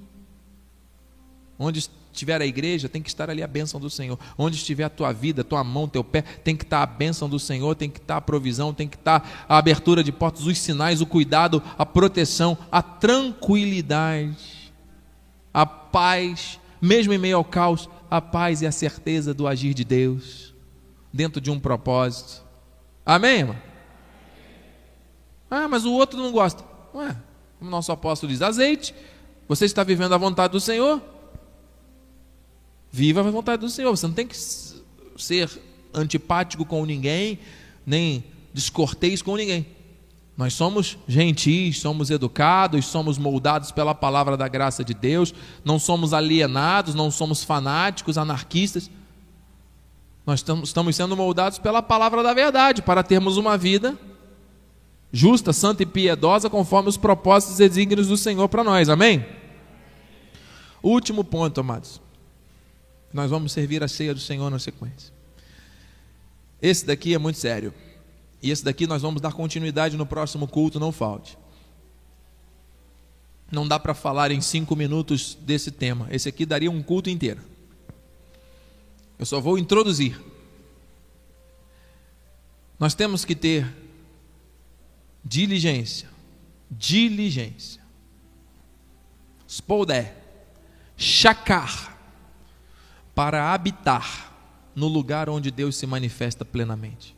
[1.63, 4.19] Onde estiver a igreja, tem que estar ali a bênção do Senhor.
[4.39, 7.39] Onde estiver a tua vida, tua mão, teu pé, tem que estar a bênção do
[7.39, 11.03] Senhor, tem que estar a provisão, tem que estar a abertura de portas, os sinais,
[11.03, 14.73] o cuidado, a proteção, a tranquilidade,
[15.53, 19.85] a paz, mesmo em meio ao caos, a paz e a certeza do agir de
[19.85, 20.55] Deus,
[21.13, 22.43] dentro de um propósito.
[23.05, 23.57] Amém, irmão?
[25.51, 26.65] Ah, mas o outro não gosta.
[26.95, 27.15] Ué,
[27.61, 28.95] o nosso apóstolo diz, azeite.
[29.47, 31.03] Você está vivendo a vontade do Senhor?
[32.93, 33.97] Viva a vontade do Senhor.
[33.97, 34.37] Você não tem que
[35.17, 35.51] ser
[35.93, 37.39] antipático com ninguém,
[37.87, 39.67] nem descortês com ninguém.
[40.37, 45.35] Nós somos gentis, somos educados, somos moldados pela palavra da graça de Deus,
[45.65, 48.91] não somos alienados, não somos fanáticos, anarquistas.
[50.25, 53.99] Nós estamos sendo moldados pela palavra da verdade para termos uma vida
[55.13, 58.89] justa, santa e piedosa, conforme os propósitos e desígnios do Senhor para nós.
[58.89, 59.27] Amém?
[60.83, 62.01] Último ponto, amados.
[63.13, 65.13] Nós vamos servir a ceia do Senhor na sequência.
[66.63, 67.75] Esse daqui é muito sério.
[68.43, 71.37] E esse daqui nós vamos dar continuidade no próximo culto, não falte.
[73.51, 76.07] Não dá para falar em cinco minutos desse tema.
[76.11, 77.41] Esse aqui daria um culto inteiro.
[79.19, 80.21] Eu só vou introduzir.
[82.79, 83.71] Nós temos que ter
[85.25, 86.09] diligência.
[86.71, 87.83] Diligência.
[89.47, 90.15] Spodé.
[90.97, 92.00] Chacar
[93.21, 94.33] para habitar
[94.75, 97.15] no lugar onde Deus se manifesta plenamente.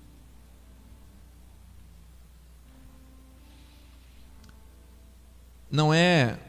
[5.70, 6.40] Não é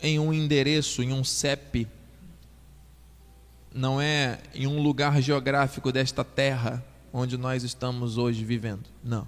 [0.00, 1.88] em um endereço, em um CEP,
[3.74, 6.80] não é em um lugar geográfico desta terra
[7.12, 8.88] onde nós estamos hoje vivendo.
[9.02, 9.26] Não.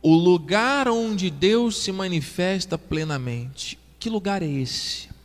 [0.00, 3.78] O lugar onde Deus se manifesta plenamente.
[3.98, 5.19] Que lugar é esse?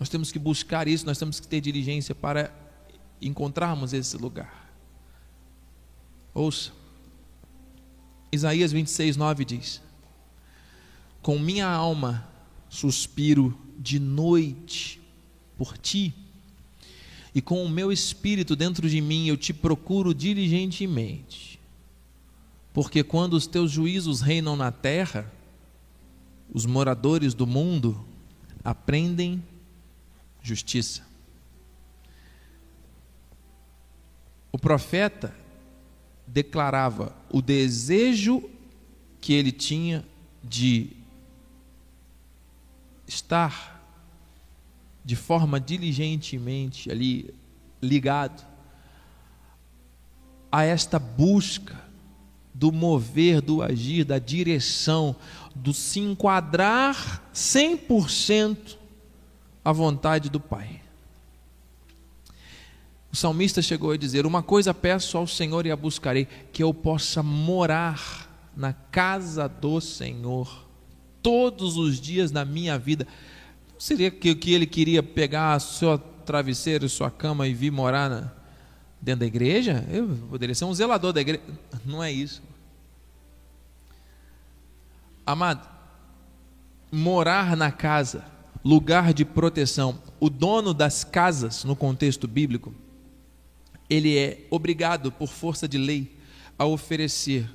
[0.00, 2.50] Nós temos que buscar isso, nós temos que ter diligência para
[3.20, 4.72] encontrarmos esse lugar.
[6.32, 6.72] Ouça.
[8.32, 9.82] Isaías 26, 9 diz:
[11.20, 12.26] Com minha alma
[12.66, 14.98] suspiro de noite
[15.58, 16.14] por ti,
[17.34, 21.60] e com o meu espírito dentro de mim eu te procuro diligentemente.
[22.72, 25.30] Porque quando os teus juízos reinam na terra,
[26.50, 28.02] os moradores do mundo
[28.64, 29.42] aprendem
[30.42, 31.02] justiça.
[34.52, 35.34] O profeta
[36.26, 38.48] declarava o desejo
[39.20, 40.04] que ele tinha
[40.42, 40.90] de
[43.06, 43.80] estar
[45.04, 47.34] de forma diligentemente ali
[47.82, 48.46] ligado
[50.50, 51.80] a esta busca
[52.52, 55.16] do mover, do agir, da direção,
[55.54, 58.76] do se enquadrar 100%
[59.64, 60.80] a vontade do Pai.
[63.12, 66.72] O salmista chegou a dizer: Uma coisa peço ao Senhor e a buscarei, que eu
[66.72, 70.66] possa morar na casa do Senhor
[71.22, 73.06] todos os dias da minha vida.
[73.72, 78.32] Não seria que, que ele queria pegar seu travesseiro, sua cama e vir morar na,
[79.00, 79.84] dentro da igreja?
[79.90, 81.42] Eu poderia ser um zelador da igreja.
[81.84, 82.42] Não é isso.
[85.26, 85.68] Amado,
[86.90, 88.24] morar na casa
[88.64, 90.02] lugar de proteção.
[90.18, 92.74] O dono das casas, no contexto bíblico,
[93.88, 96.16] ele é obrigado, por força de lei,
[96.58, 97.50] a oferecer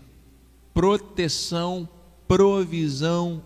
[0.74, 1.88] proteção,
[2.28, 3.42] provisão,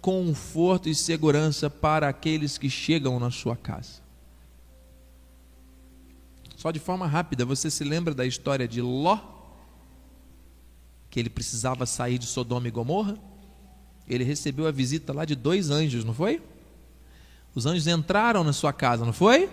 [0.00, 4.00] conforto e segurança para aqueles que chegam na sua casa.
[6.56, 9.18] Só de forma rápida, você se lembra da história de Ló?
[11.10, 13.18] Que ele precisava sair de Sodoma e Gomorra?
[14.06, 16.42] Ele recebeu a visita lá de dois anjos, não foi?
[17.54, 19.50] Os anjos entraram na sua casa, não foi?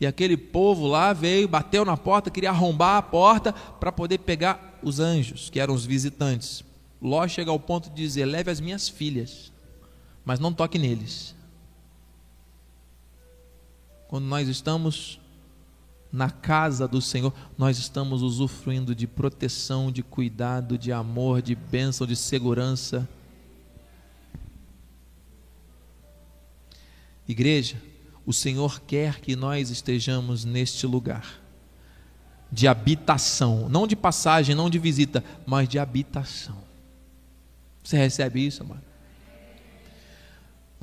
[0.00, 4.78] E aquele povo lá veio, bateu na porta, queria arrombar a porta para poder pegar
[4.82, 6.64] os anjos, que eram os visitantes.
[7.00, 9.52] Ló chega ao ponto de dizer: leve as minhas filhas,
[10.24, 11.34] mas não toque neles.
[14.08, 15.18] quando nós estamos
[16.12, 22.06] na casa do Senhor, nós estamos usufruindo de proteção, de cuidado, de amor, de bênção,
[22.06, 23.08] de segurança.
[27.28, 27.76] Igreja,
[28.26, 31.40] o Senhor quer que nós estejamos neste lugar
[32.50, 36.58] de habitação, não de passagem, não de visita, mas de habitação.
[37.82, 38.82] Você recebe isso, amado?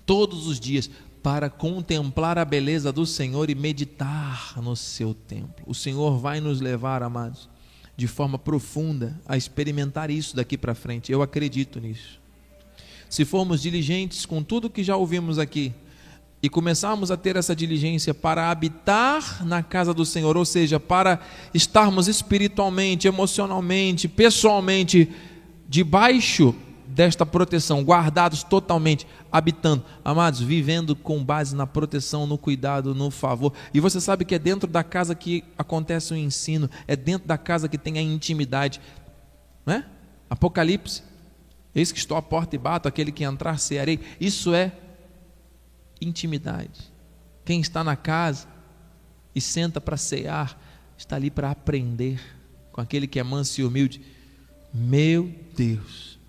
[0.06, 0.90] Todos os dias,
[1.22, 5.64] para contemplar a beleza do Senhor e meditar no seu templo.
[5.68, 7.48] O Senhor vai nos levar, amados,
[7.96, 11.12] de forma profunda a experimentar isso daqui para frente.
[11.12, 12.20] Eu acredito nisso.
[13.10, 15.74] Se formos diligentes com tudo que já ouvimos aqui,
[16.42, 21.20] e começarmos a ter essa diligência para habitar na casa do Senhor, ou seja, para
[21.54, 25.12] estarmos espiritualmente, emocionalmente, pessoalmente
[25.68, 26.56] debaixo
[26.88, 33.54] desta proteção, guardados totalmente, habitando, amados, vivendo com base na proteção, no cuidado, no favor.
[33.74, 37.38] E você sabe que é dentro da casa que acontece o ensino, é dentro da
[37.38, 38.82] casa que tem a intimidade,
[39.66, 39.86] não é?
[40.30, 41.04] Apocalipse.
[41.76, 44.00] Eis que estou à porta e bato, aquele que entrar cearei.
[44.20, 44.72] Isso é
[46.02, 46.92] intimidade.
[47.46, 48.48] Quem está na casa
[49.34, 50.60] e senta para cear,
[50.98, 52.20] está ali para aprender
[52.72, 54.02] com aquele que é manso e humilde.
[54.74, 56.20] Meu Deus,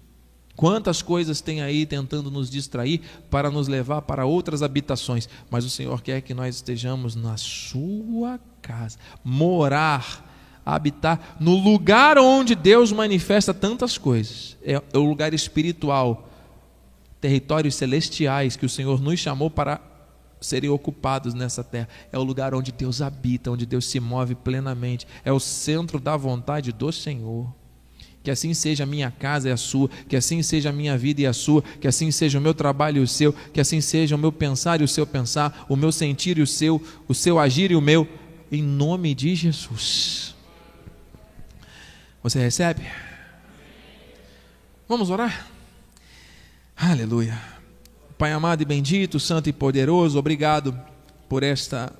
[0.57, 5.71] quantas coisas tem aí tentando nos distrair para nos levar para outras habitações, mas o
[5.71, 10.27] Senhor quer que nós estejamos na Sua casa, morar,
[10.65, 16.30] habitar no lugar onde Deus manifesta tantas coisas, é, é o lugar espiritual
[17.21, 19.81] territórios celestiais que o Senhor nos chamou para
[20.41, 21.89] serem ocupados nessa terra.
[22.11, 25.07] É o lugar onde Deus habita, onde Deus se move plenamente.
[25.25, 27.55] É o centro da vontade do Senhor.
[28.23, 31.23] Que assim seja a minha casa e a sua, que assim seja a minha vida
[31.23, 34.15] e a sua, que assim seja o meu trabalho e o seu, que assim seja
[34.15, 37.39] o meu pensar e o seu pensar, o meu sentir e o seu, o seu
[37.39, 38.07] agir e o meu,
[38.53, 40.35] em nome de Jesus.
[42.23, 42.83] Você recebe?
[44.87, 45.47] Vamos orar?
[46.83, 47.39] Aleluia.
[48.17, 50.75] Pai amado e bendito, santo e poderoso, obrigado
[51.29, 51.93] por esta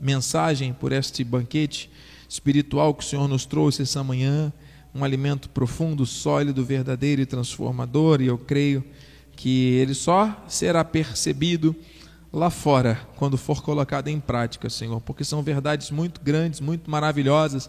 [0.00, 1.90] mensagem, por este banquete
[2.26, 4.50] espiritual que o Senhor nos trouxe essa manhã,
[4.94, 8.82] um alimento profundo, sólido, verdadeiro e transformador, e eu creio
[9.36, 11.76] que ele só será percebido
[12.32, 17.68] lá fora quando for colocado em prática, Senhor, porque são verdades muito grandes, muito maravilhosas,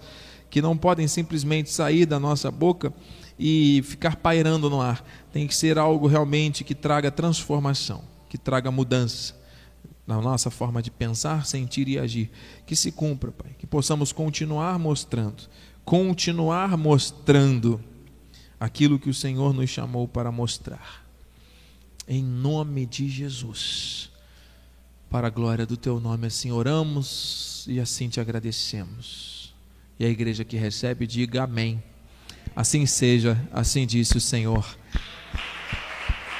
[0.49, 2.93] que não podem simplesmente sair da nossa boca
[3.39, 5.03] e ficar pairando no ar.
[5.37, 9.39] Tem que ser algo realmente que traga transformação, que traga mudança
[10.07, 12.31] na nossa forma de pensar, sentir e agir.
[12.65, 15.43] Que se cumpra, Pai, que possamos continuar mostrando,
[15.85, 17.79] continuar mostrando
[18.59, 21.05] aquilo que o Senhor nos chamou para mostrar.
[22.07, 24.09] Em nome de Jesus.
[25.07, 29.53] Para a glória do teu nome, assim oramos e assim te agradecemos.
[29.99, 31.83] E a igreja que recebe, diga amém.
[32.55, 34.65] Assim seja, assim disse o Senhor.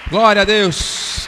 [0.10, 1.28] Glória a Deus.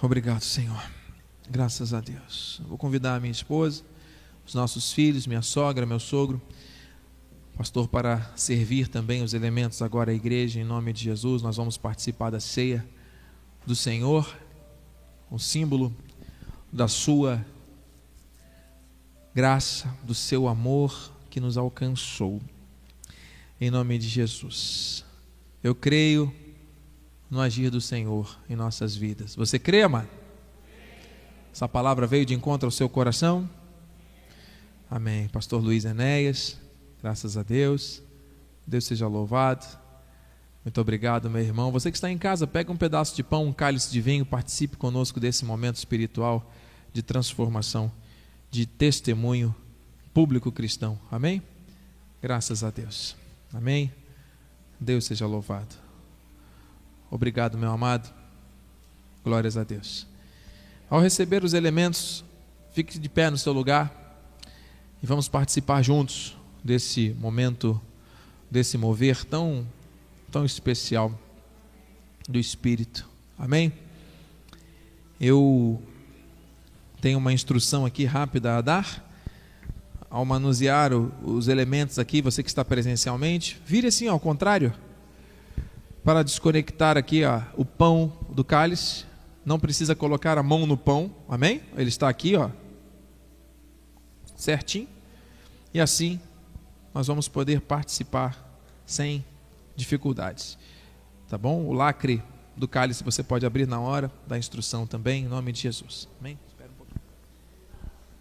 [0.00, 0.80] Obrigado, Senhor.
[1.50, 2.62] Graças a Deus.
[2.68, 3.82] vou convidar a minha esposa,
[4.46, 6.40] os nossos filhos, minha sogra, meu sogro,
[7.56, 11.42] pastor, para servir também os elementos agora à igreja, em nome de Jesus.
[11.42, 12.86] Nós vamos participar da ceia
[13.66, 14.32] do Senhor
[15.28, 15.92] um símbolo
[16.72, 17.44] da sua
[19.34, 22.40] graça, do seu amor que nos alcançou.
[23.60, 25.04] Em nome de Jesus.
[25.62, 26.32] Eu creio
[27.28, 29.34] no agir do Senhor em nossas vidas.
[29.34, 30.08] Você crê, amado?
[31.52, 33.50] Essa palavra veio de encontro ao seu coração?
[34.88, 35.26] Amém.
[35.28, 36.56] Pastor Luiz Enéas,
[37.02, 38.00] graças a Deus.
[38.64, 39.66] Deus seja louvado.
[40.64, 41.72] Muito obrigado, meu irmão.
[41.72, 44.76] Você que está em casa, pega um pedaço de pão, um cálice de vinho, participe
[44.76, 46.52] conosco desse momento espiritual
[46.92, 47.90] de transformação,
[48.54, 49.52] de testemunho
[50.12, 50.96] público cristão.
[51.10, 51.42] Amém?
[52.22, 53.16] Graças a Deus.
[53.52, 53.92] Amém?
[54.78, 55.74] Deus seja louvado.
[57.10, 58.14] Obrigado, meu amado.
[59.24, 60.06] Glórias a Deus.
[60.88, 62.24] Ao receber os elementos,
[62.72, 63.92] fique de pé no seu lugar
[65.02, 67.80] e vamos participar juntos desse momento,
[68.48, 69.66] desse mover tão
[70.30, 71.12] tão especial
[72.28, 73.04] do Espírito.
[73.36, 73.72] Amém?
[75.20, 75.82] Eu
[77.04, 79.04] tenho uma instrução aqui rápida a dar.
[80.08, 84.72] Ao manusear os elementos aqui, você que está presencialmente, vire assim ao contrário,
[86.02, 89.04] para desconectar aqui ó, o pão do cálice.
[89.44, 91.60] Não precisa colocar a mão no pão, amém?
[91.76, 92.48] Ele está aqui, ó,
[94.34, 94.88] certinho.
[95.74, 96.18] E assim
[96.94, 99.22] nós vamos poder participar sem
[99.76, 100.56] dificuldades.
[101.28, 101.66] Tá bom?
[101.66, 102.22] O lacre
[102.56, 106.08] do cálice você pode abrir na hora da instrução também, em nome de Jesus.
[106.18, 106.38] Amém?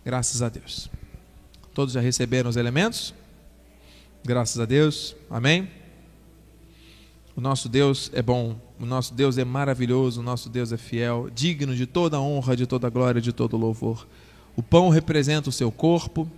[0.05, 0.89] Graças a Deus.
[1.73, 3.13] Todos já receberam os elementos?
[4.23, 5.15] Graças a Deus.
[5.29, 5.69] Amém?
[7.35, 11.31] O nosso Deus é bom, o nosso Deus é maravilhoso, o nosso Deus é fiel,
[11.33, 14.07] digno de toda honra, de toda glória, de todo louvor.
[14.55, 16.29] O pão representa o seu corpo,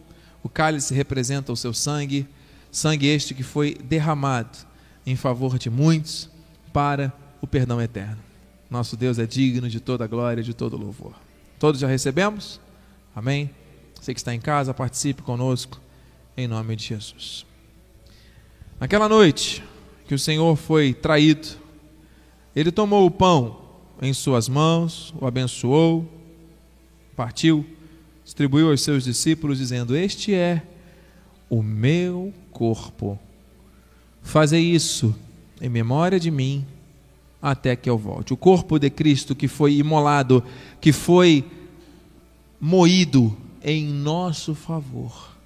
[0.42, 2.26] o cálice representa o seu sangue,
[2.72, 4.58] sangue este que foi derramado
[5.06, 6.30] em favor de muitos
[6.72, 7.12] para
[7.42, 8.20] o perdão eterno.
[8.70, 11.14] Nosso Deus é digno de toda glória, de todo louvor.
[11.60, 12.60] Todos já recebemos?
[13.16, 13.50] Amém?
[13.94, 15.80] Você que está em casa, participe conosco,
[16.36, 17.46] em nome de Jesus.
[18.78, 19.64] Naquela noite
[20.06, 21.48] que o Senhor foi traído,
[22.54, 23.62] ele tomou o pão
[24.02, 26.06] em suas mãos, o abençoou,
[27.16, 27.66] partiu,
[28.26, 30.62] distribuiu aos seus discípulos, dizendo: Este é
[31.50, 33.18] o meu corpo.
[34.22, 35.16] Fazei isso
[35.62, 36.66] em memória de mim
[37.42, 38.34] até que eu volte.
[38.34, 40.44] O corpo de Cristo que foi imolado,
[40.82, 41.46] que foi
[42.66, 45.38] moído em nosso favor,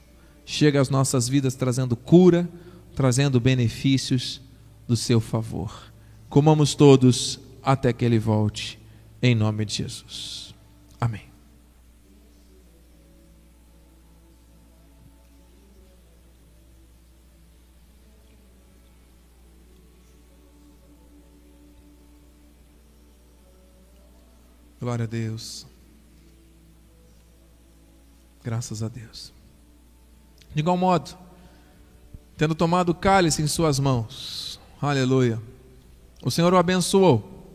[0.46, 2.50] chega às nossas vidas trazendo cura,
[2.96, 4.40] trazendo benefícios
[4.88, 5.92] do seu favor.
[6.30, 8.80] Comamos todos até que ele volte,
[9.22, 10.56] em nome de Jesus.
[10.98, 11.24] Amém.
[24.80, 25.69] Glória a Deus.
[28.50, 29.32] Graças a Deus.
[30.56, 31.16] De igual modo,
[32.36, 35.40] tendo tomado o cálice em suas mãos, aleluia,
[36.24, 37.46] o Senhor o abençoou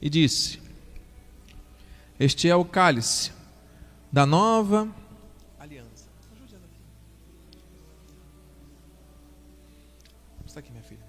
[0.00, 0.60] e disse:
[2.16, 3.32] Este é o cálice
[4.12, 4.88] da nova
[5.58, 6.06] aliança.
[10.46, 11.04] Está aqui, minha filha.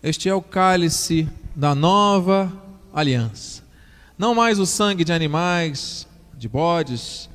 [0.00, 2.52] Este é o cálice da nova
[2.94, 3.64] aliança.
[4.16, 6.05] Não mais o sangue de animais,
[6.36, 7.28] de bodes,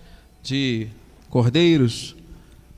[0.43, 0.88] de
[1.30, 2.16] cordeiros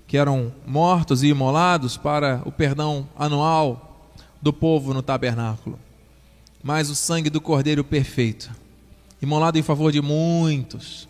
[0.08, 4.12] que eram mortos e imolados para o perdão anual
[4.42, 5.80] do povo no tabernáculo,
[6.62, 8.52] mas o sangue do cordeiro perfeito,
[9.22, 11.08] imolado em favor de muitos,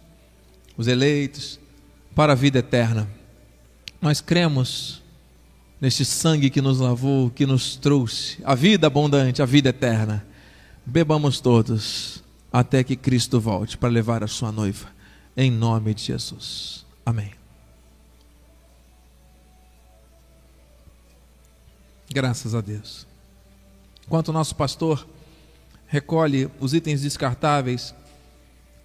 [0.78, 1.60] os eleitos,
[2.16, 3.10] para a vida eterna.
[4.02, 5.02] Nós cremos
[5.82, 10.26] neste sangue que nos lavou, que nos trouxe a vida abundante, a vida eterna.
[10.86, 14.88] Bebamos todos até que Cristo volte para levar a sua noiva,
[15.36, 16.86] em nome de Jesus.
[17.06, 17.32] Amém.
[22.10, 23.08] Graças a Deus.
[24.06, 25.08] Enquanto o nosso pastor
[25.88, 27.94] recolhe os itens descartáveis,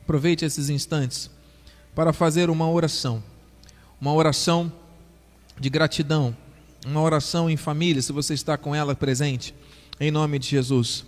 [0.02, 1.30] aproveite esses instantes
[1.94, 3.22] para fazer uma oração.
[4.00, 4.72] Uma oração
[5.58, 6.34] de gratidão,
[6.86, 9.54] uma oração em família, se você está com ela presente,
[10.00, 11.04] em nome de Jesus.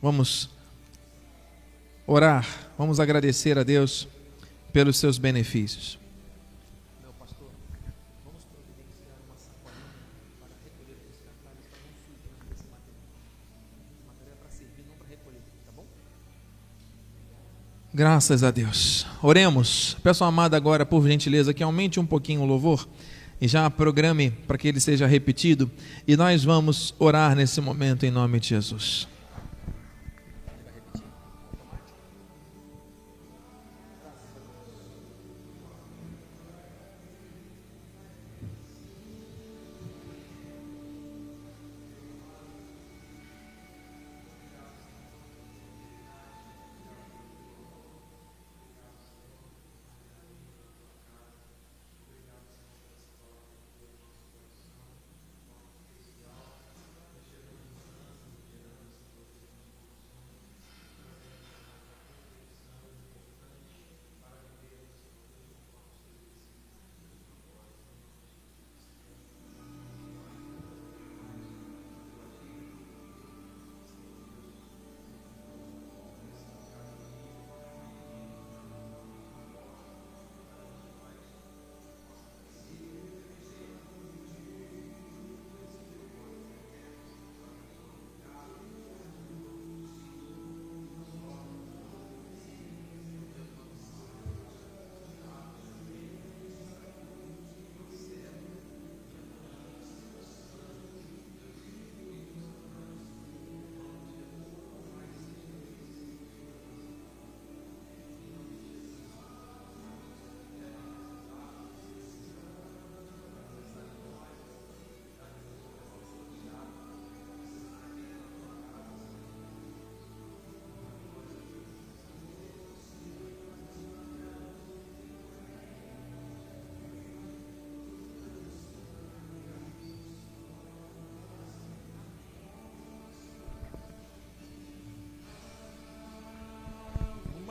[0.00, 0.50] Vamos
[2.06, 4.06] orar, vamos agradecer a Deus
[4.74, 6.00] pelos seus benefícios.
[17.96, 19.06] Graças a Deus.
[19.22, 19.96] Oremos.
[20.02, 22.88] Peço amado agora, por gentileza, que aumente um pouquinho o louvor
[23.40, 25.70] e já programe para que ele seja repetido.
[26.04, 29.13] E nós vamos orar nesse momento em nome de Jesus.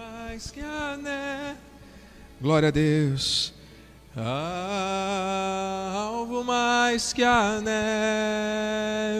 [0.04, 1.58] Mais que a neve.
[2.42, 3.54] Glória a Deus.
[5.96, 7.62] Alvo mais que a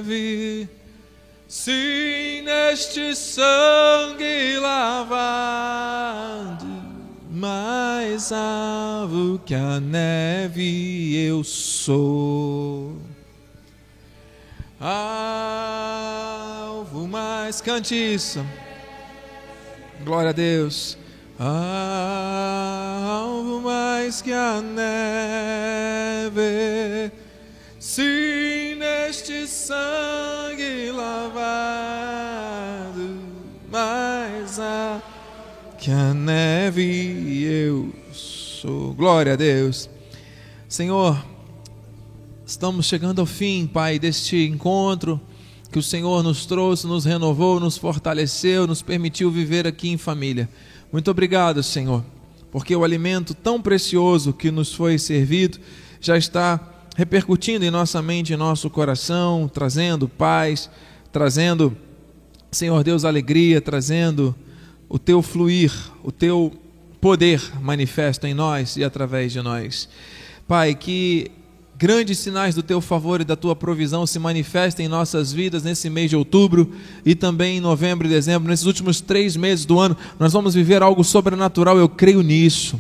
[0.02, 0.68] neve.
[1.48, 5.86] Sim, neste sangue lavado,
[7.32, 12.98] mais alvo que a neve eu sou.
[14.80, 15.08] Alvo
[17.08, 18.44] mais cante isso.
[20.04, 20.98] Glória a Deus.
[23.10, 26.42] Alvo mais que a neve.
[27.80, 31.34] Sim, neste sangue lavado,
[33.72, 35.02] mais a
[35.78, 38.94] que a neve eu sou.
[38.94, 39.90] Glória a Deus.
[40.68, 41.24] Senhor,
[42.46, 45.22] estamos chegando ao fim, Pai, deste encontro
[45.74, 50.48] que o Senhor nos trouxe, nos renovou, nos fortaleceu, nos permitiu viver aqui em família.
[50.92, 52.06] Muito obrigado, Senhor,
[52.52, 55.58] porque o alimento tão precioso que nos foi servido
[56.00, 56.60] já está
[56.96, 60.70] repercutindo em nossa mente, em nosso coração, trazendo paz,
[61.12, 61.76] trazendo,
[62.52, 64.36] Senhor Deus, alegria, trazendo
[64.88, 66.54] o teu fluir, o teu
[67.02, 69.90] poder manifesto em nós e através de nós.
[70.48, 71.32] Pai, que
[71.84, 75.90] grandes sinais do teu favor e da tua provisão se manifestem em nossas vidas nesse
[75.90, 76.72] mês de outubro
[77.06, 80.82] e também em novembro e dezembro, nesses últimos três meses do ano, nós vamos viver
[80.82, 82.80] algo sobrenatural, eu creio nisso.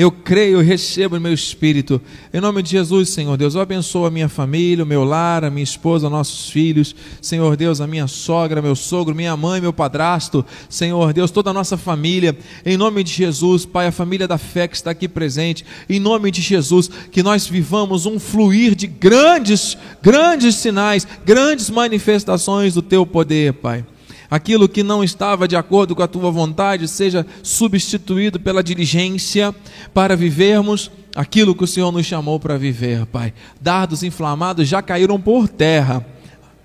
[0.00, 2.00] Eu creio, recebo no meu espírito.
[2.32, 5.50] Em nome de Jesus, Senhor Deus, eu abençoo a minha família, o meu lar, a
[5.50, 6.96] minha esposa, nossos filhos.
[7.20, 10.42] Senhor Deus, a minha sogra, meu sogro, minha mãe, meu padrasto.
[10.70, 12.34] Senhor Deus, toda a nossa família.
[12.64, 15.66] Em nome de Jesus, Pai, a família da fé que está aqui presente.
[15.86, 22.72] Em nome de Jesus, que nós vivamos um fluir de grandes, grandes sinais, grandes manifestações
[22.72, 23.84] do teu poder, Pai
[24.30, 29.54] aquilo que não estava de acordo com a tua vontade seja substituído pela diligência
[29.92, 33.34] para vivermos aquilo que o Senhor nos chamou para viver, Pai.
[33.60, 36.06] Dardos inflamados já caíram por terra.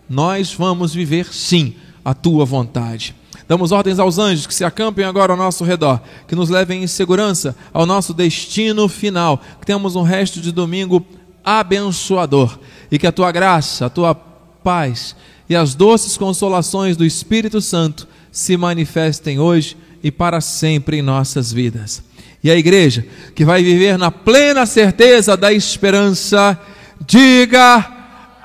[0.08, 3.16] Nós vamos viver sim a tua vontade.
[3.48, 6.88] Damos ordens aos anjos que se acampem agora ao nosso redor, que nos levem em
[6.88, 11.06] segurança ao nosso destino final, que tenhamos um resto de domingo
[11.44, 12.58] abençoador
[12.92, 15.16] e que a tua graça, a tua paz
[15.50, 21.54] e as doces consolações do Espírito Santo se manifestem hoje e para sempre em nossas
[21.54, 22.04] vidas.
[22.44, 26.60] E a igreja que vai viver na plena certeza da esperança,
[27.08, 27.92] diga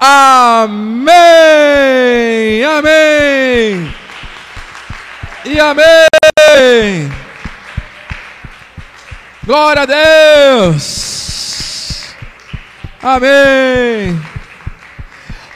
[0.00, 1.04] amém,
[2.64, 3.94] amém
[5.44, 7.12] e amém.
[9.44, 11.20] Glória a Deus.
[13.02, 14.29] Amém.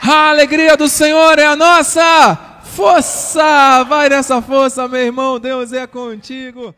[0.07, 2.37] A alegria do Senhor é a nossa
[2.75, 3.83] força.
[3.85, 5.39] Vai nessa força, meu irmão.
[5.39, 6.75] Deus é contigo.